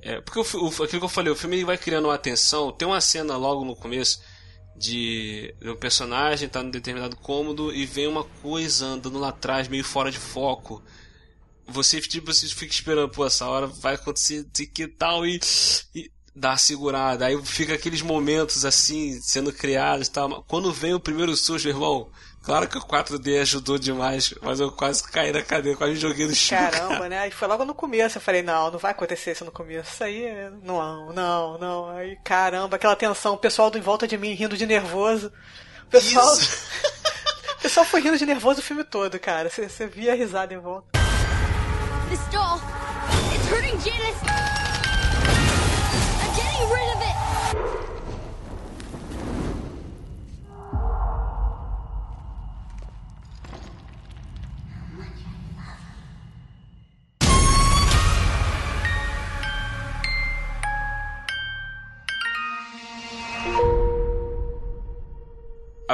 é, 0.03 0.21
porque 0.21 0.39
o, 0.39 0.65
o, 0.65 0.69
aquilo 0.69 1.01
que 1.01 1.05
eu 1.05 1.09
falei, 1.09 1.33
o 1.33 1.37
filme 1.37 1.65
vai 1.65 1.77
criando 1.77 2.07
uma 2.07 2.19
tensão. 2.19 2.73
Tem 2.73 2.87
uma 2.87 3.01
cena 3.01 3.37
logo 3.37 3.65
no 3.65 3.77
começo 3.77 4.21
de, 4.77 5.55
de 5.61 5.71
um 5.71 5.77
personagem 5.77 6.49
tá 6.49 6.63
num 6.63 6.71
determinado 6.71 7.15
cômodo 7.17 7.73
e 7.73 7.85
vem 7.85 8.07
uma 8.07 8.25
coisa 8.25 8.87
andando 8.87 9.19
lá 9.19 9.29
atrás, 9.29 9.69
meio 9.69 9.85
fora 9.85 10.11
de 10.11 10.19
foco. 10.19 10.83
Você, 11.67 12.01
tipo, 12.01 12.33
você 12.33 12.49
fica 12.49 12.73
esperando, 12.73 13.11
pô, 13.11 13.27
essa 13.27 13.47
hora 13.47 13.67
vai 13.67 13.95
acontecer 13.95 14.45
que 14.75 14.89
tal 14.89 15.25
e, 15.27 15.39
e 15.95 16.11
dá 16.35 16.57
segurada. 16.57 17.27
Aí 17.27 17.41
fica 17.45 17.75
aqueles 17.75 18.01
momentos 18.01 18.65
assim, 18.65 19.21
sendo 19.21 19.53
criados 19.53 20.09
e 20.09 20.11
tal. 20.11 20.43
Quando 20.45 20.73
vem 20.73 20.95
o 20.95 21.01
primeiro 21.01 21.37
susto, 21.37 21.69
irmão, 21.69 22.11
Claro 22.43 22.67
que 22.67 22.79
o 22.79 22.81
4D 22.81 23.41
ajudou 23.43 23.79
demais, 23.79 24.33
mas 24.41 24.61
eu 24.61 24.73
quase 24.73 25.03
caí 25.05 25.31
na 25.31 25.43
cadeira, 25.43 25.77
quase 25.77 25.97
joguei 25.97 26.27
no 26.27 26.35
chão. 26.35 26.59
Caramba, 26.59 26.95
cara. 26.95 27.09
né? 27.09 27.29
E 27.29 27.31
foi 27.31 27.47
logo 27.47 27.67
no 27.67 27.75
começo. 27.75 28.17
Eu 28.17 28.23
falei, 28.23 28.43
não, 28.43 28.71
não 28.71 28.79
vai 28.79 28.93
acontecer 28.93 29.33
isso 29.33 29.45
no 29.45 29.53
começo. 29.53 29.93
Isso 29.93 30.05
aí, 30.05 30.51
não, 30.63 31.13
não, 31.13 31.59
não. 31.59 31.91
Aí, 31.91 32.17
caramba, 32.25 32.77
aquela 32.77 32.97
tensão, 32.97 33.35
o 33.35 33.39
pessoal 33.39 33.71
em 33.75 33.81
volta 33.81 34.09
de 34.09 34.17
mim 34.17 34.33
rindo 34.33 34.57
de 34.57 34.65
nervoso. 34.65 35.31
O 35.83 35.87
pessoal. 35.91 36.33
o 37.59 37.63
pessoal 37.63 37.85
foi 37.85 38.01
rindo 38.01 38.17
de 38.17 38.25
nervoso 38.25 38.61
o 38.61 38.63
filme 38.63 38.85
todo, 38.85 39.19
cara. 39.21 39.51
Você, 39.51 39.69
você 39.69 39.87
via 39.87 40.13
a 40.13 40.17
risada 40.17 40.55
em 40.55 40.59
volta. 40.59 40.99
This 42.09 42.21
doll, 42.33 42.59
it's 43.35 43.47
hurting 43.49 43.79
Janice. 43.81 44.19
I'm 46.19 46.35
getting 46.35 46.69
rid 46.73 46.97
of 46.97 47.03
it. 47.03 47.20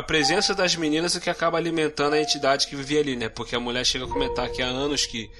Presença 0.06 0.54
das 0.54 0.76
meninas 0.76 1.16
é 1.16 1.20
que 1.20 1.28
acaba 1.28 1.58
alimentando 1.58 2.14
a 2.14 2.20
entidade 2.20 2.66
que 2.66 2.76
vivia 2.76 3.00
ali, 3.00 3.16
né? 3.16 3.28
Porque 3.28 3.56
a 3.56 3.60
mulher 3.60 3.84
chega 3.84 4.04
a 4.04 4.08
comentar 4.08 4.48
que 4.50 4.62
há 4.62 4.66
anos 4.66 5.06
que 5.06 5.30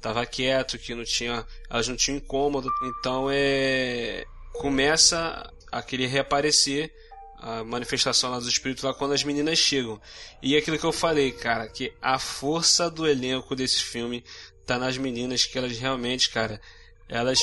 tava 0.00 0.24
quieto, 0.26 0.78
que 0.78 0.94
não 0.94 1.04
tinha, 1.04 1.46
elas 1.70 1.88
não 1.88 1.96
tinham 1.96 2.18
incômodo. 2.18 2.68
Então 2.82 3.28
é 3.30 4.24
começa 4.52 5.52
a 5.70 5.82
querer 5.82 6.06
reaparecer 6.06 6.90
a 7.38 7.62
manifestação 7.62 8.30
lá 8.30 8.38
dos 8.38 8.48
espíritos 8.48 8.82
lá 8.82 8.94
quando 8.94 9.12
as 9.12 9.22
meninas 9.22 9.58
chegam. 9.58 10.00
E 10.42 10.54
é 10.54 10.58
aquilo 10.58 10.78
que 10.78 10.84
eu 10.84 10.92
falei, 10.92 11.32
cara, 11.32 11.68
que 11.68 11.92
a 12.00 12.18
força 12.18 12.90
do 12.90 13.06
elenco 13.06 13.54
desse 13.54 13.82
filme 13.82 14.24
tá 14.64 14.78
nas 14.78 14.96
meninas 14.96 15.44
que 15.44 15.58
elas 15.58 15.78
realmente, 15.78 16.30
cara, 16.30 16.60
elas 17.08 17.40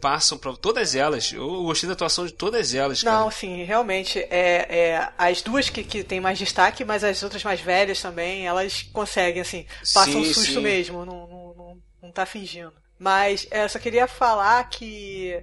passam 0.00 0.38
para 0.38 0.52
todas 0.54 0.94
elas. 0.94 1.32
Eu 1.32 1.64
gostei 1.64 1.86
da 1.86 1.92
atuação 1.92 2.26
de 2.26 2.32
todas 2.32 2.74
elas. 2.74 3.02
Cara. 3.02 3.18
Não, 3.18 3.30
sim, 3.30 3.64
realmente. 3.64 4.18
É, 4.18 4.66
é, 4.68 5.08
as 5.16 5.42
duas 5.42 5.68
que, 5.68 5.82
que 5.84 6.02
têm 6.02 6.20
mais 6.20 6.38
destaque, 6.38 6.84
mas 6.84 7.04
as 7.04 7.22
outras 7.22 7.42
mais 7.44 7.60
velhas 7.60 8.00
também, 8.00 8.46
elas 8.46 8.82
conseguem, 8.92 9.42
assim, 9.42 9.66
passam 9.94 10.24
sim, 10.24 10.32
susto 10.32 10.54
sim. 10.54 10.60
mesmo, 10.60 11.04
não, 11.04 11.26
não, 11.26 11.54
não, 11.54 11.78
não 12.02 12.12
tá 12.12 12.24
fingindo. 12.24 12.72
Mas 12.98 13.46
é, 13.50 13.64
eu 13.64 13.68
só 13.68 13.78
queria 13.78 14.08
falar 14.08 14.68
que 14.68 15.40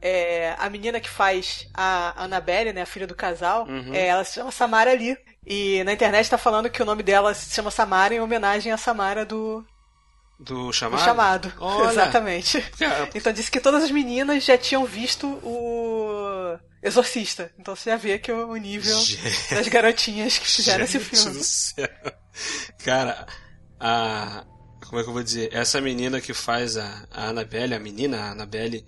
é, 0.00 0.54
a 0.58 0.70
menina 0.70 1.00
que 1.00 1.08
faz 1.08 1.68
a 1.74 2.24
Annabelle, 2.24 2.72
né, 2.72 2.82
a 2.82 2.86
filha 2.86 3.06
do 3.06 3.14
casal, 3.14 3.66
uhum. 3.66 3.92
é, 3.92 4.06
ela 4.06 4.24
se 4.24 4.34
chama 4.34 4.50
Samara 4.50 4.92
Lee. 4.92 5.16
E 5.44 5.82
na 5.84 5.92
internet 5.92 6.28
tá 6.28 6.36
falando 6.36 6.68
que 6.68 6.82
o 6.82 6.84
nome 6.84 7.02
dela 7.02 7.32
se 7.32 7.54
chama 7.54 7.70
Samara 7.70 8.14
em 8.14 8.20
homenagem 8.20 8.72
a 8.72 8.76
Samara 8.76 9.24
do, 9.24 9.64
do 10.38 10.72
chamado? 10.72 11.00
Do 11.00 11.04
chamado, 11.04 11.52
Olha. 11.60 11.90
exatamente. 11.92 12.64
Então 13.14 13.32
disse 13.32 13.50
que 13.50 13.60
todas 13.60 13.84
as 13.84 13.90
meninas 13.90 14.44
já 14.44 14.56
tinham 14.58 14.84
visto 14.84 15.26
o 15.42 16.58
Exorcista. 16.82 17.50
Então 17.58 17.74
você 17.74 17.90
já 17.90 17.96
vê 17.96 18.18
que 18.18 18.30
o 18.30 18.54
nível 18.56 18.98
Gente. 19.00 19.54
das 19.54 19.68
garotinhas 19.68 20.38
que 20.38 20.46
fizeram 20.46 20.84
esse 20.84 21.00
filme. 21.00 21.38
Do 21.38 21.44
céu. 21.44 21.88
Cara, 22.84 23.26
a. 23.80 24.44
Como 24.86 25.00
é 25.00 25.02
que 25.02 25.08
eu 25.08 25.14
vou 25.14 25.22
dizer? 25.22 25.48
Essa 25.52 25.80
menina 25.80 26.20
que 26.20 26.32
faz 26.32 26.76
a, 26.76 27.06
a 27.10 27.28
Annabelle, 27.28 27.74
a 27.74 27.80
menina, 27.80 28.20
a 28.20 28.30
Annabelle 28.30 28.86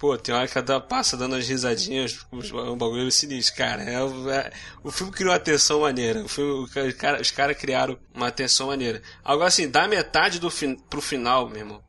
Pô, 0.00 0.16
tem 0.16 0.34
hora 0.34 0.48
que 0.48 0.56
ela 0.56 0.80
passa 0.80 1.14
dando 1.14 1.34
as 1.34 1.46
risadinhas, 1.46 2.18
um 2.32 2.74
bagulho 2.74 3.12
sinistro, 3.12 3.54
cara. 3.54 3.82
É, 3.82 3.96
é, 3.96 4.52
o 4.82 4.90
filme 4.90 5.12
criou 5.12 5.30
uma 5.30 5.38
tensão 5.38 5.80
maneira. 5.80 6.24
O 6.24 6.28
filme, 6.28 6.64
o 6.64 6.96
cara, 6.96 7.20
os 7.20 7.30
caras 7.30 7.58
criaram 7.58 7.98
uma 8.14 8.30
tensão 8.30 8.68
maneira. 8.68 9.02
Agora, 9.22 9.48
assim, 9.48 9.68
da 9.68 9.86
metade 9.86 10.40
do 10.40 10.50
fin, 10.50 10.74
pro 10.88 11.02
final, 11.02 11.50
meu 11.50 11.58
irmão, 11.58 11.84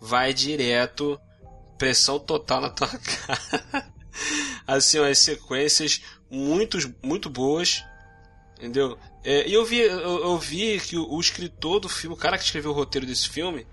vai 0.00 0.32
direto, 0.32 1.20
pressão 1.76 2.20
total 2.20 2.60
na 2.60 2.70
tua 2.70 2.86
cara. 3.26 3.92
assim, 4.64 5.00
as 5.00 5.18
sequências 5.18 6.02
muito, 6.30 6.78
muito 7.02 7.28
boas, 7.28 7.84
entendeu? 8.58 8.96
É, 9.24 9.44
e 9.48 9.52
eu 9.52 9.64
vi, 9.64 9.80
eu, 9.80 10.22
eu 10.22 10.38
vi 10.38 10.78
que 10.78 10.96
o, 10.96 11.12
o 11.12 11.20
escritor 11.20 11.80
do 11.80 11.88
filme, 11.88 12.14
o 12.14 12.18
cara 12.18 12.38
que 12.38 12.44
escreveu 12.44 12.70
o 12.70 12.74
roteiro 12.74 13.04
desse 13.04 13.28
filme, 13.28 13.66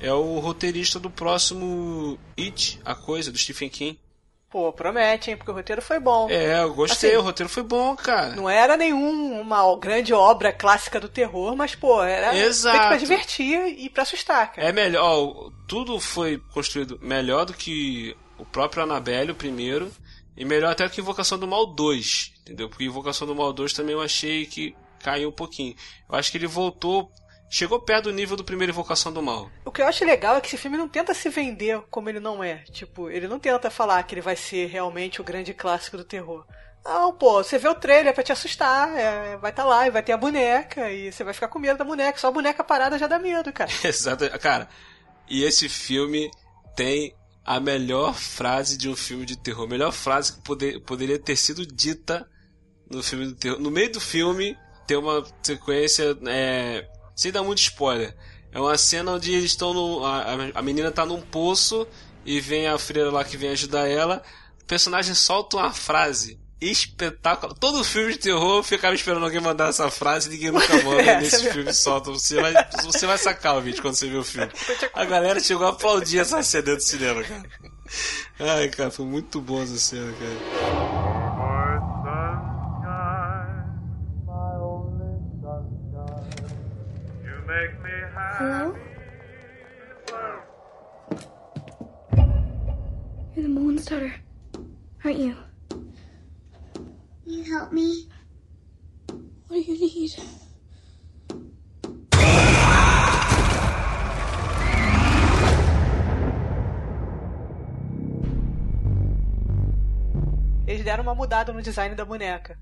é 0.00 0.12
o 0.12 0.38
roteirista 0.38 0.98
do 0.98 1.10
próximo 1.10 2.18
It, 2.38 2.80
a 2.84 2.94
coisa, 2.94 3.30
do 3.32 3.38
Stephen 3.38 3.68
King. 3.68 3.98
Pô, 4.50 4.72
promete, 4.72 5.30
hein? 5.30 5.36
Porque 5.36 5.50
o 5.50 5.54
roteiro 5.54 5.82
foi 5.82 6.00
bom. 6.00 6.26
É, 6.30 6.62
eu 6.62 6.72
gostei, 6.72 7.10
assim, 7.10 7.18
o 7.18 7.22
roteiro 7.22 7.50
foi 7.50 7.62
bom, 7.62 7.94
cara. 7.94 8.34
Não 8.34 8.48
era 8.48 8.78
nenhum 8.78 9.38
uma 9.40 9.76
grande 9.76 10.14
obra 10.14 10.50
clássica 10.52 10.98
do 10.98 11.08
terror, 11.08 11.54
mas, 11.54 11.74
pô, 11.74 12.02
era 12.02 12.34
Exato. 12.34 12.76
feito 12.76 12.88
pra 12.88 12.96
divertir 12.96 13.74
e 13.78 13.90
pra 13.90 14.04
assustar, 14.04 14.52
cara. 14.52 14.66
É 14.66 14.72
melhor, 14.72 15.02
ó, 15.04 15.50
tudo 15.66 16.00
foi 16.00 16.40
construído 16.54 16.98
melhor 17.02 17.44
do 17.44 17.52
que 17.52 18.16
o 18.38 18.44
próprio 18.46 18.84
Annabelle, 18.84 19.32
o 19.32 19.34
primeiro, 19.34 19.92
e 20.34 20.46
melhor 20.46 20.72
até 20.72 20.88
que 20.88 21.00
Invocação 21.02 21.38
do 21.38 21.46
Mal 21.46 21.66
2, 21.66 22.32
entendeu? 22.40 22.70
Porque 22.70 22.84
Invocação 22.84 23.26
do 23.26 23.34
Mal 23.34 23.52
2 23.52 23.74
também 23.74 23.94
eu 23.94 24.00
achei 24.00 24.46
que 24.46 24.74
caiu 25.02 25.28
um 25.28 25.32
pouquinho. 25.32 25.74
Eu 26.08 26.16
acho 26.16 26.30
que 26.30 26.38
ele 26.38 26.46
voltou 26.46 27.12
chegou 27.48 27.80
perto 27.80 28.04
do 28.04 28.12
nível 28.12 28.36
do 28.36 28.44
primeiro 28.44 28.72
Invocação 28.72 29.12
do 29.12 29.22
Mal. 29.22 29.50
O 29.64 29.70
que 29.70 29.80
eu 29.80 29.86
acho 29.86 30.04
legal 30.04 30.36
é 30.36 30.40
que 30.40 30.48
esse 30.48 30.58
filme 30.58 30.76
não 30.76 30.88
tenta 30.88 31.14
se 31.14 31.28
vender 31.28 31.80
como 31.90 32.08
ele 32.08 32.20
não 32.20 32.42
é. 32.42 32.64
Tipo, 32.70 33.10
ele 33.10 33.26
não 33.26 33.38
tenta 33.38 33.70
falar 33.70 34.02
que 34.02 34.14
ele 34.14 34.20
vai 34.20 34.36
ser 34.36 34.66
realmente 34.66 35.20
o 35.20 35.24
grande 35.24 35.54
clássico 35.54 35.96
do 35.96 36.04
terror. 36.04 36.44
Não, 36.84 37.12
pô, 37.12 37.42
você 37.42 37.58
vê 37.58 37.68
o 37.68 37.74
trailer 37.74 38.14
pra 38.14 38.22
te 38.22 38.32
assustar, 38.32 38.96
é, 38.96 39.36
vai 39.36 39.50
estar 39.50 39.62
tá 39.62 39.68
lá 39.68 39.86
e 39.86 39.90
vai 39.90 40.02
ter 40.02 40.12
a 40.12 40.16
boneca, 40.16 40.90
e 40.90 41.12
você 41.12 41.22
vai 41.22 41.34
ficar 41.34 41.48
com 41.48 41.58
medo 41.58 41.78
da 41.78 41.84
boneca. 41.84 42.18
Só 42.18 42.28
a 42.28 42.32
boneca 42.32 42.64
parada 42.64 42.98
já 42.98 43.06
dá 43.06 43.18
medo, 43.18 43.52
cara. 43.52 43.70
Exato, 43.84 44.28
cara. 44.38 44.68
E 45.28 45.44
esse 45.44 45.68
filme 45.68 46.30
tem 46.74 47.14
a 47.44 47.60
melhor 47.60 48.14
frase 48.14 48.76
de 48.76 48.88
um 48.88 48.96
filme 48.96 49.26
de 49.26 49.36
terror. 49.36 49.64
A 49.64 49.68
melhor 49.68 49.92
frase 49.92 50.34
que 50.34 50.40
poder, 50.42 50.80
poderia 50.80 51.18
ter 51.18 51.36
sido 51.36 51.66
dita 51.66 52.28
no 52.90 53.02
filme 53.02 53.26
do 53.26 53.34
terror. 53.34 53.58
No 53.58 53.70
meio 53.70 53.92
do 53.92 54.00
filme, 54.00 54.56
tem 54.86 54.96
uma 54.96 55.22
sequência 55.42 56.16
é, 56.26 56.88
sem 57.18 57.32
dar 57.32 57.42
muito 57.42 57.58
spoiler. 57.58 58.14
É 58.52 58.60
uma 58.60 58.78
cena 58.78 59.10
onde 59.12 59.32
eles 59.32 59.50
estão 59.50 59.74
no. 59.74 60.04
A, 60.04 60.22
a 60.54 60.62
menina 60.62 60.92
tá 60.92 61.04
num 61.04 61.20
poço 61.20 61.84
e 62.24 62.38
vem 62.38 62.68
a 62.68 62.78
freira 62.78 63.10
lá 63.10 63.24
que 63.24 63.36
vem 63.36 63.50
ajudar 63.50 63.88
ela. 63.88 64.22
O 64.62 64.64
personagem 64.64 65.14
solta 65.16 65.56
uma 65.56 65.72
frase 65.72 66.38
espetáculo. 66.60 67.54
Todo 67.54 67.82
filme 67.82 68.12
de 68.12 68.20
terror 68.20 68.58
eu 68.58 68.62
ficava 68.62 68.94
esperando 68.94 69.24
alguém 69.24 69.40
mandar 69.40 69.70
essa 69.70 69.90
frase 69.90 70.28
e 70.28 70.32
ninguém 70.32 70.52
nunca 70.52 70.80
manda. 70.84 71.02
é, 71.10 71.20
nesse 71.20 71.50
filme 71.50 71.72
solta. 71.72 72.12
Você 72.12 72.40
vai, 72.40 72.54
você 72.84 73.04
vai 73.04 73.18
sacar 73.18 73.56
o 73.56 73.60
vídeo 73.60 73.82
quando 73.82 73.96
você 73.96 74.08
vê 74.08 74.16
o 74.16 74.22
filme. 74.24 74.52
A 74.94 75.04
galera 75.04 75.40
chegou 75.40 75.66
a 75.66 75.70
aplaudir 75.70 76.20
essa 76.20 76.40
cena 76.44 76.76
do 76.76 76.80
cinema, 76.80 77.24
cara. 77.24 77.50
Ai, 78.38 78.68
cara, 78.68 78.92
foi 78.92 79.06
muito 79.06 79.40
bom 79.40 79.60
essa 79.60 79.76
cena, 79.76 80.12
cara. 80.12 80.87
Hello? 88.18 88.74
You're 93.34 93.42
the 93.42 93.48
moon's 93.48 93.84
daughter, 93.84 94.12
aren't 95.04 95.18
you? 95.18 95.36
You 97.24 97.44
help 97.44 97.72
me? 97.72 98.08
What 99.46 99.64
do 99.64 99.72
you 99.72 99.78
need? 99.78 100.16
Eles 110.66 110.84
deram 110.84 111.04
uma 111.04 111.14
mudada 111.14 111.52
no 111.52 111.62
design 111.62 111.94
da 111.94 112.04
boneca. 112.04 112.58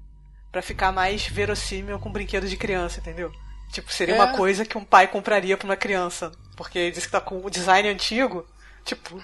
para 0.57 0.63
ficar 0.63 0.91
mais 0.91 1.27
verossímil 1.27 1.99
com 1.99 2.11
brinquedo 2.11 2.49
de 2.49 2.57
criança, 2.57 2.99
entendeu? 3.01 3.31
Tipo, 3.73 3.93
seria 3.93 4.15
é. 4.15 4.19
uma 4.19 4.37
coisa 4.37 4.65
que 4.65 4.79
um 4.79 4.85
pai 4.85 5.09
compraria 5.09 5.57
para 5.57 5.67
uma 5.67 5.77
criança. 5.77 6.33
Porque 6.57 6.79
ele 6.79 6.91
disse 6.93 7.07
que 7.07 7.13
tá 7.13 7.21
com 7.21 7.45
o 7.45 7.51
design 7.51 7.89
antigo. 7.89 8.47
Tipo, 8.85 9.23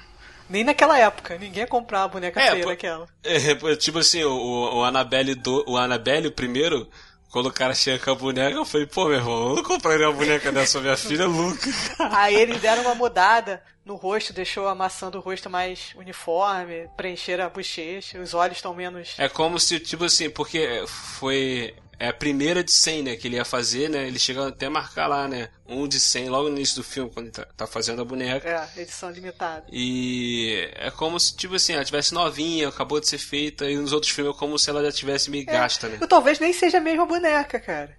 nem 0.48 0.64
naquela 0.64 0.98
época. 0.98 1.38
Ninguém 1.38 1.62
ia 1.62 1.66
comprar 1.66 2.04
a 2.04 2.08
boneca 2.08 2.40
é, 2.40 2.50
feia 2.50 2.66
daquela. 2.66 3.08
É, 3.24 3.76
tipo 3.76 3.98
assim, 3.98 4.22
o, 4.22 4.76
o 4.76 4.84
Annabelle 4.84 5.34
do, 5.34 5.64
o 5.66 5.76
Annabelle 5.78 6.30
primeiro, 6.30 6.88
quando 7.30 7.46
o 7.46 7.52
cara 7.52 7.74
chega 7.74 8.04
com 8.04 8.10
a 8.10 8.14
boneca, 8.14 8.56
eu 8.56 8.64
falei, 8.64 8.86
pô, 8.86 9.06
meu 9.06 9.16
irmão, 9.16 9.48
eu 9.48 9.56
não 9.56 9.62
compraria 9.62 10.08
uma 10.08 10.16
boneca 10.16 10.52
dessa 10.52 10.80
minha 10.80 10.96
filha 10.96 11.26
Luca. 11.26 11.70
Aí 12.12 12.34
eles 12.34 12.60
deram 12.60 12.82
uma 12.82 12.94
mudada 12.94 13.62
no 13.84 13.96
rosto, 13.96 14.32
deixou 14.32 14.68
a 14.68 14.74
maçã 14.74 15.10
do 15.10 15.20
rosto 15.20 15.48
mais 15.48 15.92
uniforme, 15.96 16.88
preencheram 16.96 17.46
a 17.46 17.48
bochecha, 17.48 18.20
os 18.20 18.34
olhos 18.34 18.58
estão 18.58 18.74
menos. 18.74 19.14
É 19.18 19.28
como 19.28 19.58
se, 19.58 19.80
tipo 19.80 20.04
assim, 20.04 20.28
porque 20.28 20.84
foi 20.86 21.74
é 21.98 22.08
a 22.08 22.12
primeira 22.12 22.64
de 22.64 22.72
100, 22.72 23.02
né, 23.02 23.16
que 23.16 23.28
ele 23.28 23.36
ia 23.36 23.44
fazer, 23.44 23.88
né? 23.88 24.06
Ele 24.06 24.18
chega 24.18 24.48
até 24.48 24.66
a 24.66 24.70
marcar 24.70 25.06
lá, 25.06 25.28
né? 25.28 25.48
Um 25.66 25.86
de 25.86 26.00
100 26.00 26.28
logo 26.28 26.48
no 26.48 26.56
início 26.56 26.76
do 26.76 26.82
filme, 26.82 27.10
quando 27.10 27.26
ele 27.26 27.34
tá, 27.34 27.46
tá 27.56 27.66
fazendo 27.66 28.02
a 28.02 28.04
boneca. 28.04 28.48
É, 28.48 28.82
edição 28.82 29.10
limitada. 29.10 29.64
E 29.70 30.68
é 30.74 30.90
como 30.90 31.18
se, 31.20 31.36
tipo 31.36 31.54
assim, 31.54 31.74
ela 31.74 31.84
tivesse 31.84 32.12
novinha, 32.12 32.68
acabou 32.68 32.98
de 32.98 33.08
ser 33.08 33.18
feita, 33.18 33.70
e 33.70 33.76
nos 33.76 33.92
outros 33.92 34.12
filmes 34.12 34.34
é 34.34 34.38
como 34.38 34.58
se 34.58 34.68
ela 34.68 34.82
já 34.82 34.90
tivesse 34.90 35.30
meio 35.30 35.44
é, 35.48 35.52
gasta, 35.52 35.88
né? 35.88 35.98
Ou 36.00 36.08
talvez 36.08 36.38
nem 36.38 36.52
seja 36.52 36.78
a 36.78 36.80
mesma 36.80 37.06
boneca, 37.06 37.60
cara. 37.60 37.96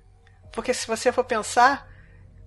Porque 0.52 0.74
se 0.74 0.86
você 0.86 1.12
for 1.12 1.24
pensar, 1.24 1.90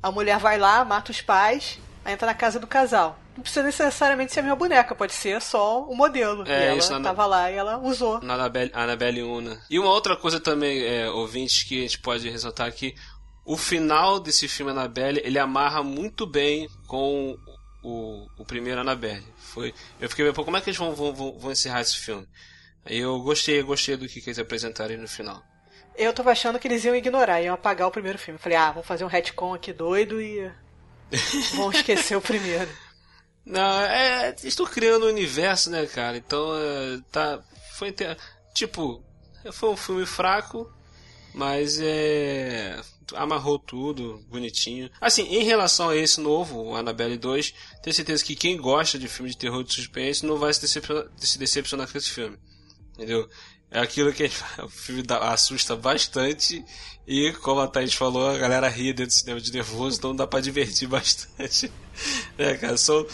a 0.03 0.11
mulher 0.13 0.39
vai 0.39 0.59
lá, 0.59 0.85
mata 0.85 1.11
os 1.11 1.21
pais, 1.21 1.79
aí 2.05 2.13
entra 2.13 2.27
na 2.27 2.35
casa 2.35 2.61
do 2.61 2.67
casal 2.67 3.19
não 3.37 3.43
precisa 3.43 3.63
necessariamente 3.63 4.33
ser 4.33 4.41
a 4.41 4.43
minha 4.43 4.57
boneca, 4.57 4.95
pode 4.95 5.13
ser 5.13 5.41
só 5.43 5.85
o 5.85 5.95
modelo. 5.95 6.45
É, 6.49 6.63
e 6.63 6.67
ela 6.69 6.79
isso, 6.79 7.03
tava 7.03 7.27
lá 7.27 7.51
e 7.51 7.55
ela 7.55 7.79
usou. 7.79 8.21
Na 8.23 8.35
Anabelle, 8.35 8.71
Anabelle 8.75 9.23
Una. 9.23 9.63
E 9.69 9.79
uma 9.79 9.91
outra 9.91 10.17
coisa 10.17 10.41
também, 10.41 10.83
é, 10.83 11.11
ouvintes, 11.11 11.63
que 11.63 11.79
a 11.79 11.83
gente 11.83 11.99
pode 11.99 12.29
ressaltar 12.31 12.67
aqui, 12.67 12.95
o 13.45 13.57
final 13.57 14.19
desse 14.19 14.49
filme 14.49 14.73
Annabelle, 14.73 15.21
ele 15.23 15.39
amarra 15.39 15.83
muito 15.83 16.27
bem 16.27 16.67
com 16.87 17.37
o, 17.83 18.27
o 18.39 18.45
primeiro 18.45 18.81
Annabelle. 18.81 19.27
Foi, 19.37 19.75
eu 20.01 20.09
fiquei, 20.09 20.33
pô, 20.33 20.43
como 20.43 20.57
é 20.57 20.61
que 20.61 20.71
eles 20.71 20.79
vão, 20.79 20.95
vão, 20.95 21.13
vão 21.13 21.53
encerrar 21.53 21.83
esse 21.83 21.97
filme? 21.97 22.27
Eu 22.87 23.21
gostei, 23.21 23.63
gostei 23.63 23.97
do 23.97 24.09
que, 24.09 24.21
que 24.21 24.31
eles 24.31 24.39
apresentaram 24.39 24.97
no 24.97 25.09
final. 25.09 25.43
Eu 25.95 26.13
tava 26.13 26.31
achando 26.31 26.59
que 26.59 26.69
eles 26.69 26.85
iam 26.85 26.95
ignorar, 26.95 27.43
iam 27.43 27.55
apagar 27.55 27.89
o 27.89 27.91
primeiro 27.91 28.19
filme. 28.19 28.39
Falei, 28.39 28.57
ah, 28.57 28.71
vamos 28.71 28.87
fazer 28.87 29.05
um 29.05 29.09
retcon 29.09 29.55
aqui 29.55 29.73
doido 29.73 30.21
e 30.21 30.51
vão 31.55 31.71
esquecer 31.71 32.17
o 32.17 32.21
primeiro. 32.21 32.71
Não, 33.47 33.81
é. 33.81 34.35
Estou 34.43 34.67
criando 34.67 35.07
um 35.07 35.09
universo, 35.09 35.71
né, 35.71 35.87
cara? 35.87 36.17
Então, 36.17 36.53
é, 36.57 36.99
tá. 37.13 37.41
Foi. 37.75 37.95
Tipo, 38.53 39.03
foi 39.53 39.69
um 39.71 39.77
filme 39.77 40.05
fraco, 40.05 40.69
Mas 41.33 41.79
é. 41.81 42.81
Amarrou 43.15 43.57
tudo, 43.57 44.21
bonitinho. 44.29 44.91
Assim, 45.01 45.23
em 45.29 45.45
relação 45.45 45.91
a 45.91 45.97
esse 45.97 46.21
novo, 46.21 46.61
o 46.61 46.75
Annabelle 46.75 47.17
2, 47.17 47.55
tenho 47.81 47.95
certeza 47.95 48.25
que 48.25 48.35
quem 48.35 48.57
gosta 48.57 48.99
de 48.99 49.07
filme 49.07 49.31
de 49.31 49.37
terror 49.37 49.63
de 49.63 49.73
suspense 49.73 50.27
não 50.27 50.39
vai 50.39 50.53
se 50.53 50.61
decepcionar, 50.61 51.07
se 51.17 51.39
decepcionar 51.39 51.91
com 51.91 51.97
esse 51.97 52.11
filme. 52.11 52.37
Entendeu? 52.95 53.29
É 53.71 53.79
aquilo 53.79 54.13
que 54.13 54.25
o 54.61 54.69
filme 54.69 55.05
assusta 55.21 55.77
bastante 55.77 56.65
e, 57.07 57.33
como 57.35 57.61
a 57.61 57.69
Thaís 57.69 57.95
falou, 57.95 58.29
a 58.29 58.37
galera 58.37 58.69
ri 58.69 58.93
dentro 58.93 59.07
do 59.07 59.13
cinema 59.13 59.41
de 59.41 59.53
nervoso, 59.53 59.99
então 59.99 60.17
dá 60.17 60.27
pra 60.27 60.41
divertir 60.41 60.89
bastante. 60.89 61.71
é, 62.37 62.55
cara, 62.57 62.77
são... 62.77 63.07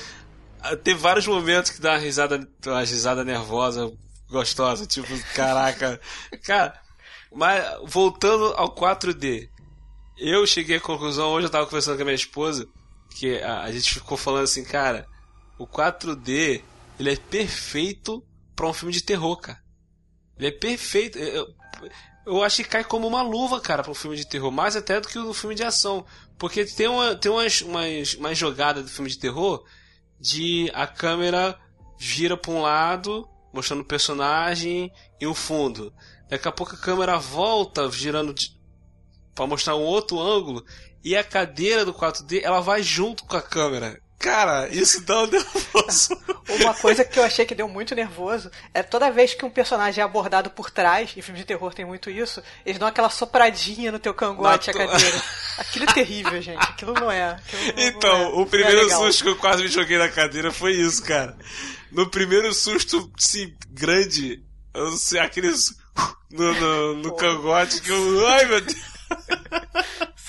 Tem 0.82 0.94
vários 0.94 1.26
momentos 1.26 1.70
que 1.70 1.80
dá 1.80 1.92
uma 1.92 1.98
risada, 1.98 2.48
uma 2.66 2.80
risada 2.80 3.24
nervosa, 3.24 3.92
gostosa, 4.28 4.86
tipo, 4.86 5.08
caraca. 5.34 6.00
Cara, 6.44 6.80
mas 7.34 7.64
voltando 7.84 8.52
ao 8.56 8.74
4D, 8.74 9.48
eu 10.18 10.46
cheguei 10.46 10.76
à 10.76 10.80
conclusão, 10.80 11.30
hoje 11.30 11.46
eu 11.46 11.50
tava 11.50 11.66
conversando 11.66 11.96
com 11.96 12.02
a 12.02 12.04
minha 12.04 12.14
esposa, 12.14 12.66
que 13.16 13.38
a, 13.40 13.62
a 13.62 13.72
gente 13.72 13.94
ficou 13.94 14.16
falando 14.16 14.44
assim, 14.44 14.64
cara, 14.64 15.06
o 15.58 15.66
4D, 15.66 16.62
ele 16.98 17.12
é 17.12 17.16
perfeito 17.16 18.24
para 18.54 18.66
um 18.66 18.72
filme 18.72 18.92
de 18.92 19.02
terror, 19.02 19.36
cara. 19.36 19.60
Ele 20.38 20.48
é 20.48 20.50
perfeito. 20.50 21.18
Eu, 21.18 21.46
eu 22.26 22.42
acho 22.42 22.62
que 22.62 22.68
cai 22.68 22.84
como 22.84 23.06
uma 23.06 23.22
luva, 23.22 23.60
cara, 23.60 23.82
para 23.82 23.92
um 23.92 23.94
filme 23.96 24.16
de 24.16 24.26
terror, 24.26 24.50
mais 24.50 24.76
até 24.76 25.00
do 25.00 25.08
que 25.08 25.18
no 25.18 25.34
filme 25.34 25.54
de 25.54 25.64
ação. 25.64 26.04
Porque 26.38 26.64
tem, 26.64 26.88
uma, 26.88 27.14
tem 27.14 27.30
umas, 27.30 27.60
umas, 27.62 28.14
umas 28.14 28.38
jogadas 28.38 28.84
do 28.84 28.90
filme 28.90 29.10
de 29.10 29.18
terror 29.18 29.64
de 30.22 30.70
a 30.72 30.86
câmera 30.86 31.58
gira 31.98 32.36
para 32.36 32.52
um 32.52 32.62
lado, 32.62 33.28
mostrando 33.52 33.80
o 33.80 33.84
personagem 33.84 34.90
e 35.20 35.26
o 35.26 35.34
fundo. 35.34 35.92
Daqui 36.28 36.48
a 36.48 36.52
pouco 36.52 36.74
a 36.74 36.78
câmera 36.78 37.18
volta 37.18 37.90
girando 37.90 38.32
para 39.34 39.46
mostrar 39.46 39.76
um 39.76 39.82
outro 39.82 40.20
ângulo 40.20 40.64
e 41.04 41.16
a 41.16 41.24
cadeira 41.24 41.84
do 41.84 41.92
4D 41.92 42.40
ela 42.42 42.60
vai 42.60 42.82
junto 42.82 43.24
com 43.24 43.36
a 43.36 43.42
câmera. 43.42 44.00
Cara, 44.22 44.68
isso 44.68 45.04
dá 45.04 45.24
um 45.24 45.26
nervoso. 45.26 46.16
Uma 46.60 46.72
coisa 46.72 47.04
que 47.04 47.18
eu 47.18 47.24
achei 47.24 47.44
que 47.44 47.56
deu 47.56 47.68
muito 47.68 47.92
nervoso 47.92 48.52
é 48.72 48.80
toda 48.80 49.10
vez 49.10 49.34
que 49.34 49.44
um 49.44 49.50
personagem 49.50 50.00
é 50.00 50.04
abordado 50.04 50.48
por 50.48 50.70
trás, 50.70 51.10
em 51.16 51.20
filmes 51.20 51.40
de 51.40 51.46
terror 51.46 51.74
tem 51.74 51.84
muito 51.84 52.08
isso, 52.08 52.40
eles 52.64 52.78
dão 52.78 52.86
aquela 52.86 53.10
sopradinha 53.10 53.90
no 53.90 53.98
teu 53.98 54.14
cangote, 54.14 54.70
a 54.70 54.74
cadeira. 54.74 55.22
Aquilo 55.58 55.86
é 55.90 55.92
terrível, 55.92 56.40
gente. 56.40 56.62
Aquilo 56.62 56.94
não 56.94 57.10
é. 57.10 57.30
Aquilo 57.30 57.62
não, 57.62 57.82
então, 57.82 58.18
não 58.18 58.40
é. 58.40 58.42
o 58.42 58.46
primeiro 58.46 58.86
é 58.86 58.90
susto 58.90 59.24
que 59.24 59.30
eu 59.30 59.36
quase 59.36 59.64
me 59.64 59.68
joguei 59.68 59.98
na 59.98 60.08
cadeira 60.08 60.52
foi 60.52 60.72
isso, 60.72 61.02
cara. 61.02 61.36
No 61.90 62.08
primeiro 62.08 62.54
susto, 62.54 63.10
sim, 63.18 63.52
grande, 63.70 64.40
eu 64.72 64.84
não 64.84 64.96
sei, 64.96 65.18
aqueles 65.18 65.74
no, 66.30 66.54
no, 66.54 66.94
no 66.94 67.16
cangote 67.16 67.80
que 67.80 67.90
eu. 67.90 68.26
Ai, 68.28 68.44
meu 68.44 68.60
Deus! 68.60 68.91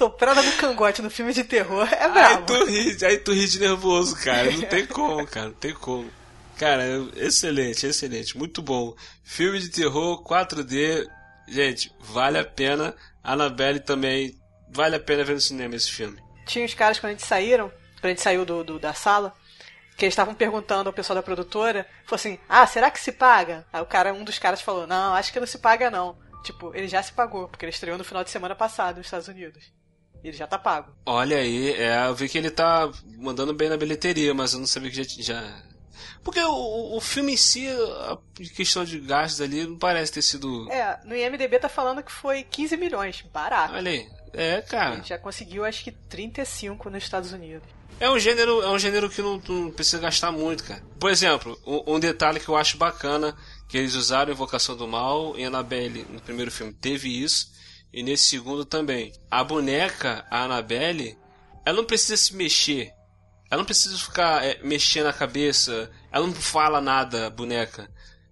Soprada 0.04 0.42
no 0.42 0.52
cangote 0.58 1.02
no 1.02 1.10
filme 1.10 1.32
de 1.32 1.46
terror 1.46 1.88
é 1.90 2.10
brabo. 2.10 2.54
Aí 2.54 2.60
tu 2.60 2.66
ri, 2.66 3.06
aí 3.06 3.18
tu 3.18 3.32
ri 3.32 3.48
de 3.48 3.58
nervoso, 3.58 4.18
cara. 4.18 4.52
Não 4.52 4.62
tem 4.64 4.86
como, 4.86 5.26
cara. 5.26 5.46
Não 5.48 5.54
tem 5.54 5.74
como. 5.74 6.12
Cara, 6.58 6.84
excelente, 7.16 7.88
excelente. 7.88 8.38
Muito 8.38 8.62
bom. 8.62 8.94
Filme 9.24 9.60
de 9.60 9.70
terror 9.70 10.22
4D. 10.22 11.08
Gente, 11.48 11.90
vale 12.02 12.38
a 12.38 12.44
pena. 12.44 12.94
Annabelle 13.24 13.80
também. 13.80 14.38
Vale 14.70 14.98
a 14.98 15.00
pena 15.00 15.24
ver 15.24 15.36
no 15.36 15.40
cinema 15.40 15.74
esse 15.74 15.90
filme. 15.90 16.22
Tinha 16.46 16.66
os 16.66 16.74
caras 16.74 17.00
quando 17.00 17.12
a 17.12 17.14
gente 17.14 17.26
saíram, 17.26 17.70
quando 18.02 18.06
a 18.06 18.10
gente 18.10 18.22
saiu 18.22 18.44
do, 18.44 18.62
do 18.62 18.78
da 18.78 18.94
sala, 18.94 19.34
que 19.96 20.04
eles 20.04 20.12
estavam 20.12 20.36
perguntando 20.36 20.90
ao 20.90 20.94
pessoal 20.94 21.16
da 21.16 21.24
produtora, 21.24 21.88
falou 22.04 22.16
assim, 22.16 22.38
ah, 22.50 22.68
será 22.68 22.92
que 22.92 23.00
se 23.00 23.14
paga? 23.14 23.66
Aí 23.72 23.82
o 23.82 23.86
cara, 23.86 24.14
um 24.14 24.26
dos 24.26 24.38
caras 24.38 24.62
falou, 24.62 24.86
não, 24.86 25.14
acho 25.14 25.32
que 25.32 25.40
não 25.40 25.48
se 25.48 25.60
paga 25.60 25.90
não. 25.90 26.18
Tipo, 26.44 26.76
ele 26.76 26.90
já 26.90 27.02
se 27.02 27.14
pagou, 27.14 27.48
porque 27.48 27.64
ele 27.64 27.72
estreou 27.72 27.98
no 27.98 28.04
final 28.04 28.22
de 28.22 28.30
semana 28.30 28.54
passado 28.54 28.98
nos 28.98 29.08
Estados 29.08 29.30
Unidos. 29.30 29.72
Ele 30.24 30.36
já 30.36 30.48
tá 30.48 30.58
pago. 30.58 30.92
Olha 31.06 31.38
aí, 31.38 31.74
é, 31.74 32.08
eu 32.08 32.16
vi 32.16 32.30
que 32.30 32.38
ele 32.38 32.50
tá 32.50 32.90
mandando 33.18 33.54
bem 33.54 33.68
na 33.68 33.76
bilheteria, 33.76 34.34
mas 34.34 34.54
eu 34.54 34.60
não 34.60 34.68
sabia 34.68 34.90
que 34.90 35.04
já. 35.04 35.34
já... 35.34 35.64
Porque 36.24 36.40
o, 36.42 36.96
o 36.96 37.02
filme 37.02 37.34
em 37.34 37.38
si, 37.38 37.68
a 37.68 38.18
questão 38.56 38.86
de 38.86 39.00
gastos 39.00 39.42
ali, 39.42 39.66
não 39.66 39.78
parece 39.78 40.14
ter 40.14 40.22
sido. 40.22 40.72
É, 40.72 41.00
no 41.04 41.16
IMDB 41.16 41.60
tá 41.60 41.68
falando 41.68 42.02
que 42.02 42.12
foi 42.12 42.44
15 42.44 42.78
milhões, 42.78 43.22
barato. 43.34 43.74
Olha 43.74 43.92
aí, 43.92 44.10
é, 44.32 44.62
cara. 44.62 44.96
Ele 44.96 45.04
já 45.04 45.18
conseguiu 45.18 45.66
acho 45.66 45.84
que 45.84 45.92
35 45.92 46.90
nos 46.90 47.04
Estados 47.04 47.34
Unidos. 47.34 47.68
É 48.00 48.10
um 48.10 48.18
gênero, 48.18 48.62
é 48.62 48.70
um 48.70 48.80
gênero 48.80 49.10
que 49.10 49.22
não, 49.22 49.42
não 49.48 49.72
precisa 49.72 50.02
gastar 50.02 50.32
muito, 50.32 50.64
cara. 50.64 50.84
Por 51.00 51.12
exemplo, 51.12 51.60
um, 51.66 51.96
um, 51.96 52.00
detalhe 52.00 52.40
que 52.40 52.50
eu 52.50 52.56
acho 52.56 52.78
bacana, 52.78 53.36
que 53.68 53.78
eles 53.78 53.96
usaram 53.96 54.32
Invocação 54.32 54.76
do 54.76 54.88
Mal 54.88 55.38
em 55.38 55.46
Annabelle 55.46 56.06
no 56.10 56.20
primeiro 56.20 56.52
filme 56.52 56.74
teve 56.74 57.24
isso, 57.24 57.53
e 57.94 58.02
nesse 58.02 58.26
segundo 58.26 58.66
também. 58.66 59.14
A 59.30 59.44
boneca, 59.44 60.26
a 60.30 60.44
Annabelle, 60.44 61.18
ela 61.66 61.78
não 61.78 61.86
precisa 61.86 62.18
se 62.18 62.36
mexer. 62.36 62.92
Ela 63.50 63.60
não 63.60 63.66
precisa 63.66 63.98
ficar 63.98 64.44
é, 64.44 64.60
mexendo 64.64 65.06
a 65.06 65.14
cabeça. 65.14 65.92
Ela 66.12 66.26
não 66.26 66.34
fala 66.34 66.82
nada, 66.82 67.30
boneca. 67.30 67.88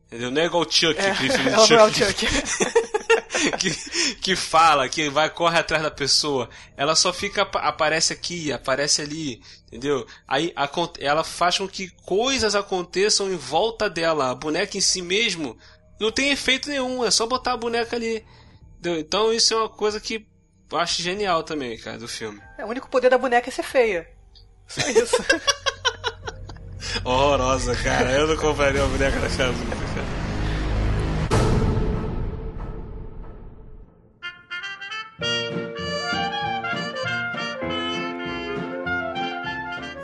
Entendeu? 0.08 0.32
Não 0.32 0.42
é 0.42 0.46
igual 0.46 0.64
o 0.64 0.72
Chuck, 0.72 1.00
é, 1.00 1.14
filme 1.14 1.32
Chuck. 1.32 1.72
não 1.72 1.80
é 1.80 1.84
o 1.84 1.94
Chuck. 1.94 2.26
que, 3.58 4.16
que 4.16 4.36
fala, 4.36 4.90
que 4.90 5.10
vai, 5.10 5.30
corre 5.30 5.60
atrás 5.60 5.84
da 5.84 5.92
pessoa. 5.92 6.50
Ela 6.76 6.96
só 6.96 7.14
fica, 7.14 7.44
aparece 7.44 8.12
aqui, 8.12 8.52
aparece 8.52 9.02
ali, 9.02 9.42
entendeu? 9.68 10.06
Aí 10.28 10.52
a, 10.56 10.70
ela 11.00 11.24
faz 11.24 11.60
com 11.60 11.68
que 11.68 11.90
coisas 12.04 12.56
aconteçam 12.56 13.32
em 13.32 13.38
volta 13.38 13.90
dela. 13.90 14.32
A 14.32 14.36
boneca 14.36 14.78
em 14.78 14.82
si 14.82 15.02
mesmo 15.02 15.58
não 16.00 16.12
tem 16.12 16.32
efeito 16.32 16.68
nenhum, 16.68 17.06
é 17.06 17.12
só 17.12 17.26
botar 17.26 17.54
a 17.54 17.58
boneca 17.58 17.96
ali. 17.96 18.26
Entendeu? 18.82 19.00
Então 19.00 19.32
isso 19.32 19.54
é 19.54 19.58
uma 19.58 19.70
coisa 19.70 20.00
que 20.00 20.26
eu 20.72 20.78
acho 20.80 21.04
genial 21.04 21.44
também, 21.44 21.78
cara, 21.78 22.00
do 22.00 22.08
filme. 22.08 22.42
É, 22.58 22.66
o 22.66 22.68
único 22.68 22.90
poder 22.90 23.12
da 23.12 23.18
boneca 23.18 23.48
é 23.48 23.52
ser 23.52 23.62
feia. 23.62 24.10
Só 24.68 24.82
isso. 24.90 25.16
Horrorosa, 27.06 27.76
cara. 27.76 28.12
Eu 28.12 28.26
não 28.26 28.36
compraria 28.38 28.84
uma 28.84 28.90
boneca 28.90 29.20
cara. 29.38 29.54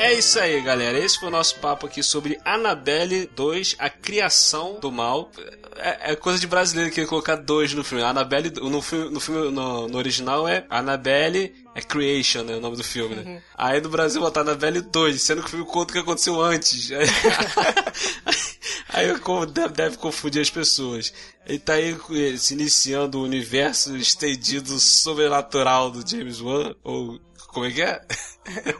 É 0.07 0.13
isso 0.13 0.39
aí, 0.39 0.61
galera. 0.61 0.97
Esse 0.97 1.19
foi 1.19 1.27
o 1.27 1.31
nosso 1.31 1.59
papo 1.59 1.85
aqui 1.85 2.01
sobre 2.01 2.39
Annabelle 2.45 3.29
2, 3.35 3.75
a 3.77 3.89
criação 3.89 4.79
do 4.79 4.89
mal. 4.89 5.29
É, 5.75 6.13
é 6.13 6.15
coisa 6.15 6.39
de 6.39 6.47
brasileiro 6.47 6.89
que 6.89 7.05
colocar 7.05 7.35
dois 7.35 7.73
no 7.73 7.83
filme. 7.83 8.05
Annabelle, 8.05 8.49
no 8.51 8.81
filme, 8.81 9.09
no, 9.09 9.19
filme 9.19 9.51
no, 9.51 9.89
no, 9.89 9.97
original 9.97 10.47
é 10.47 10.65
Annabelle 10.69 11.53
é 11.75 11.81
Creation, 11.81 12.43
né? 12.43 12.55
O 12.55 12.61
nome 12.61 12.77
do 12.77 12.85
filme, 12.85 13.15
né? 13.15 13.23
Uhum. 13.25 13.41
Aí 13.57 13.81
no 13.81 13.89
Brasil 13.89 14.21
botar 14.21 14.41
Annabelle 14.41 14.79
2, 14.79 15.21
sendo 15.21 15.41
que 15.41 15.47
o 15.47 15.51
filme 15.51 15.65
conta 15.65 15.91
o 15.91 15.93
que 15.95 15.99
aconteceu 15.99 16.41
antes. 16.41 16.89
aí 18.87 19.07
deve, 19.51 19.73
deve 19.73 19.97
confundir 19.97 20.41
as 20.41 20.49
pessoas. 20.49 21.11
Ele 21.45 21.59
tá 21.59 21.73
aí 21.73 21.97
se 22.37 22.53
iniciando 22.53 23.19
o 23.19 23.23
universo 23.25 23.97
estendido 23.97 24.79
sobrenatural 24.79 25.91
do 25.91 26.09
James 26.09 26.39
Wan, 26.39 26.73
ou 26.81 27.19
como 27.49 27.65
é 27.65 27.71
que 27.71 27.81
é? 27.81 28.01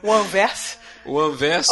One 0.02 0.26
Verse. 0.30 0.78
O 1.08 1.20
Anverso 1.20 1.72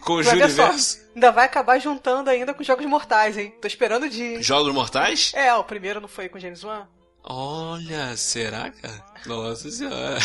com, 0.00 0.14
o 0.14 0.22
Juniverso. 0.22 1.02
Ainda 1.14 1.30
vai 1.30 1.46
acabar 1.46 1.78
juntando 1.78 2.28
ainda 2.28 2.52
com 2.52 2.62
Jogos 2.62 2.84
Mortais, 2.86 3.38
hein? 3.38 3.54
Tô 3.60 3.66
esperando 3.66 4.08
de. 4.08 4.42
Jogos 4.42 4.72
Mortais? 4.74 5.32
É, 5.34 5.54
o 5.54 5.64
primeiro 5.64 6.00
não 6.00 6.08
foi 6.08 6.28
com 6.28 6.38
James 6.38 6.62
Wan? 6.62 6.86
Olha, 7.26 8.14
será, 8.16 8.70
cara? 8.70 9.02
Nossa 9.24 9.70
senhora. 9.70 10.18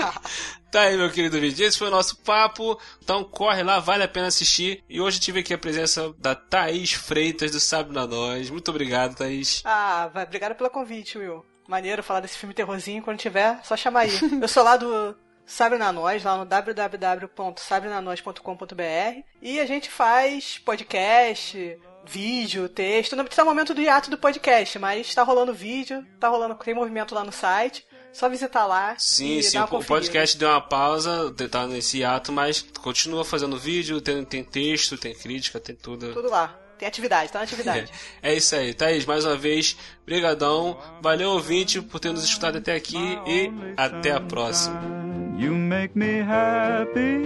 tá 0.72 0.82
aí, 0.82 0.96
meu 0.96 1.10
querido 1.10 1.38
vídeo. 1.38 1.66
Esse 1.66 1.76
foi 1.76 1.88
o 1.88 1.90
nosso 1.90 2.16
papo. 2.18 2.80
Então 3.02 3.22
corre 3.22 3.62
lá, 3.62 3.78
vale 3.78 4.04
a 4.04 4.08
pena 4.08 4.28
assistir. 4.28 4.82
E 4.88 5.00
hoje 5.02 5.20
tive 5.20 5.40
aqui 5.40 5.52
a 5.52 5.58
presença 5.58 6.14
da 6.18 6.34
Thaís 6.34 6.92
Freitas 6.92 7.50
do 7.50 7.60
Sabe 7.60 7.92
na 7.92 8.06
Nós. 8.06 8.48
Muito 8.48 8.70
obrigado, 8.70 9.16
Thaís. 9.16 9.60
Ah, 9.66 10.08
vai, 10.14 10.24
obrigado 10.24 10.54
pelo 10.54 10.70
convite, 10.70 11.18
Will. 11.18 11.44
Maneiro 11.68 12.02
falar 12.02 12.20
desse 12.20 12.38
filme 12.38 12.54
terrorzinho. 12.54 13.02
Quando 13.02 13.18
tiver, 13.18 13.60
só 13.62 13.76
chamar 13.76 14.00
aí. 14.00 14.18
Eu 14.40 14.48
sou 14.48 14.64
lá 14.64 14.78
do 14.78 15.14
Sabre 15.50 15.78
na 15.78 15.92
Nós, 15.92 16.22
lá 16.22 16.36
no 16.36 16.44
www.sabrenanois.com.br. 16.44 19.22
E 19.42 19.58
a 19.58 19.66
gente 19.66 19.90
faz 19.90 20.60
podcast, 20.64 21.76
vídeo, 22.06 22.68
texto. 22.68 23.16
Não 23.16 23.24
precisa 23.24 23.42
o 23.42 23.46
momento 23.46 23.74
do 23.74 23.80
hiato 23.80 24.10
do 24.10 24.16
podcast, 24.16 24.78
mas 24.78 25.12
tá 25.12 25.24
rolando 25.24 25.52
vídeo, 25.52 26.06
tá 26.20 26.28
rolando, 26.28 26.54
tem 26.54 26.72
movimento 26.72 27.16
lá 27.16 27.24
no 27.24 27.32
site. 27.32 27.84
Só 28.12 28.28
visitar 28.28 28.64
lá. 28.64 28.94
Sim, 28.96 29.42
sim. 29.42 29.58
o 29.58 29.84
podcast 29.84 30.38
deu 30.38 30.50
uma 30.50 30.60
pausa, 30.60 31.34
tá 31.50 31.66
nesse 31.66 31.98
hiato, 31.98 32.30
mas 32.30 32.64
continua 32.80 33.24
fazendo 33.24 33.58
vídeo, 33.58 34.00
tem, 34.00 34.24
tem 34.24 34.44
texto, 34.44 34.96
tem 34.96 35.12
crítica, 35.14 35.58
tem 35.58 35.74
tudo. 35.74 36.12
Tudo 36.12 36.30
lá. 36.30 36.56
Tem 36.78 36.86
atividade, 36.86 37.32
tá 37.32 37.40
na 37.40 37.44
atividade. 37.44 37.90
É, 38.22 38.22
é 38.32 38.36
isso 38.36 38.54
aí, 38.54 38.72
Thaís, 38.72 39.04
mais 39.04 39.24
uma 39.24 39.36
vez, 39.36 39.76
brigadão. 40.06 40.78
Valeu, 41.02 41.30
ouvinte, 41.30 41.82
por 41.82 41.98
ter 41.98 42.12
nos 42.12 42.22
escutado 42.22 42.58
até 42.58 42.72
aqui 42.74 43.18
e 43.26 43.50
até 43.76 44.12
a 44.12 44.20
próxima. 44.20 44.99
You 45.40 45.54
make 45.54 45.96
me 45.96 46.18
happy 46.18 47.24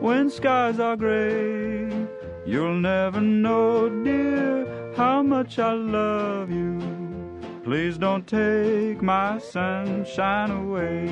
when 0.00 0.28
skies 0.30 0.80
are 0.80 0.96
gray. 0.96 1.88
You'll 2.44 2.80
never 2.80 3.20
know, 3.20 3.88
dear, 4.02 4.66
how 4.96 5.22
much 5.22 5.60
I 5.60 5.72
love 5.72 6.50
you. 6.50 6.80
Please 7.62 7.96
don't 7.98 8.26
take 8.26 9.00
my 9.00 9.38
sunshine 9.38 10.50
away. 10.50 11.06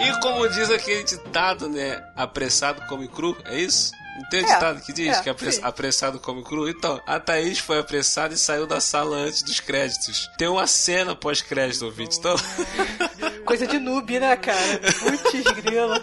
E 0.00 0.20
como 0.20 0.48
diz 0.48 0.72
aquele 0.72 1.04
ditado, 1.04 1.68
né? 1.68 2.02
Apressado 2.16 2.82
come 2.88 3.06
cru, 3.06 3.36
é 3.44 3.60
isso? 3.60 3.92
Não 4.18 4.28
tem 4.30 4.42
um 4.44 4.46
É, 4.48 4.54
ditado 4.54 4.80
que 4.82 4.92
diz 4.92 5.16
é, 5.16 5.22
que 5.22 5.30
apress- 5.30 5.54
sim. 5.56 5.60
apressado 5.62 6.18
come 6.18 6.42
cru? 6.42 6.68
Então, 6.68 7.00
a 7.06 7.18
Thaís 7.20 7.58
foi 7.58 7.78
apressada 7.78 8.34
e 8.34 8.38
saiu 8.38 8.66
da 8.66 8.80
sala 8.80 9.16
antes 9.16 9.42
dos 9.42 9.60
créditos. 9.60 10.28
Tem 10.36 10.48
uma 10.48 10.66
cena 10.66 11.14
pós-crédito, 11.14 11.84
ouvinte. 11.84 12.18
Então, 12.18 12.34
Coisa 13.44 13.66
de 13.66 13.78
noob, 13.78 14.18
né, 14.20 14.36
cara? 14.36 14.80
Putz, 14.98 15.52
grila. 15.62 16.02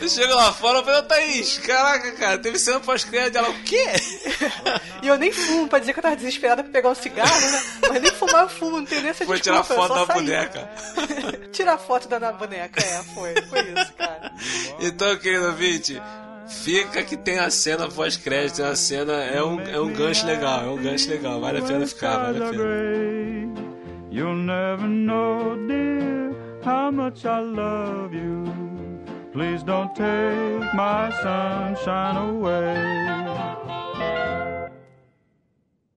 eu 0.00 0.08
chego 0.10 0.34
lá 0.34 0.52
fora 0.52 0.80
e 0.80 0.84
falei, 0.84 1.00
ô 1.00 1.02
Thaís, 1.04 1.58
caraca, 1.58 2.12
cara, 2.12 2.38
teve 2.38 2.58
cena 2.58 2.80
pós-crédito. 2.80 3.38
Ela, 3.38 3.48
o 3.48 3.62
quê? 3.62 3.86
E 5.02 5.06
eu 5.08 5.16
nem 5.16 5.32
fumo, 5.32 5.68
pra 5.68 5.78
dizer 5.78 5.92
que 5.94 5.98
eu 5.98 6.02
tava 6.02 6.16
desesperada 6.16 6.62
pra 6.62 6.70
pegar 6.72 6.90
um 6.90 6.94
cigarro, 6.94 7.40
né? 7.40 7.62
Mas 7.88 8.02
nem 8.02 8.10
fumar 8.12 8.42
eu 8.42 8.48
fumo, 8.50 8.76
não 8.78 8.84
tem 8.84 9.00
nem 9.00 9.10
essa 9.10 9.24
Foi 9.24 9.38
desculpa, 9.38 9.64
tirar 9.64 9.88
foto 9.88 9.94
da 9.94 10.06
saí. 10.06 10.16
boneca. 10.16 10.70
Tirar 11.52 11.78
foto 11.78 12.08
da 12.08 12.32
boneca, 12.32 12.82
é, 12.84 13.02
foi. 13.14 13.34
Foi 13.42 13.60
isso, 13.70 13.92
cara. 13.94 14.32
Então, 14.80 15.16
querido 15.16 15.46
ouvinte, 15.46 16.02
fica 16.50 17.02
que 17.02 17.16
tem 17.16 17.38
a 17.38 17.50
cena 17.50 17.88
pós-crédito. 17.88 18.62
A 18.62 18.76
cena 18.76 19.12
é 19.12 19.42
um, 19.42 19.60
é 19.60 19.80
um 19.80 19.92
gancho 19.92 20.26
legal, 20.26 20.64
é 20.64 20.70
um 20.70 20.82
gancho 20.82 21.08
legal. 21.08 21.40
Vale 21.40 21.58
a 21.58 21.62
pena 21.62 21.86
ficar, 21.86 22.32
vale 22.32 22.44
a 22.44 22.50
pena. 22.50 22.64
You'll 24.10 24.34
never 24.34 24.88
know, 24.88 25.56
dear, 25.68 26.34
how 26.64 26.90
much 26.90 27.24
I 27.24 27.40
love 27.40 28.12
you. 28.12 28.44
Please 29.32 29.62
don't 29.62 29.94
take 29.94 30.74
my 30.74 31.10
sunshine 31.22 32.16
away. 32.16 32.74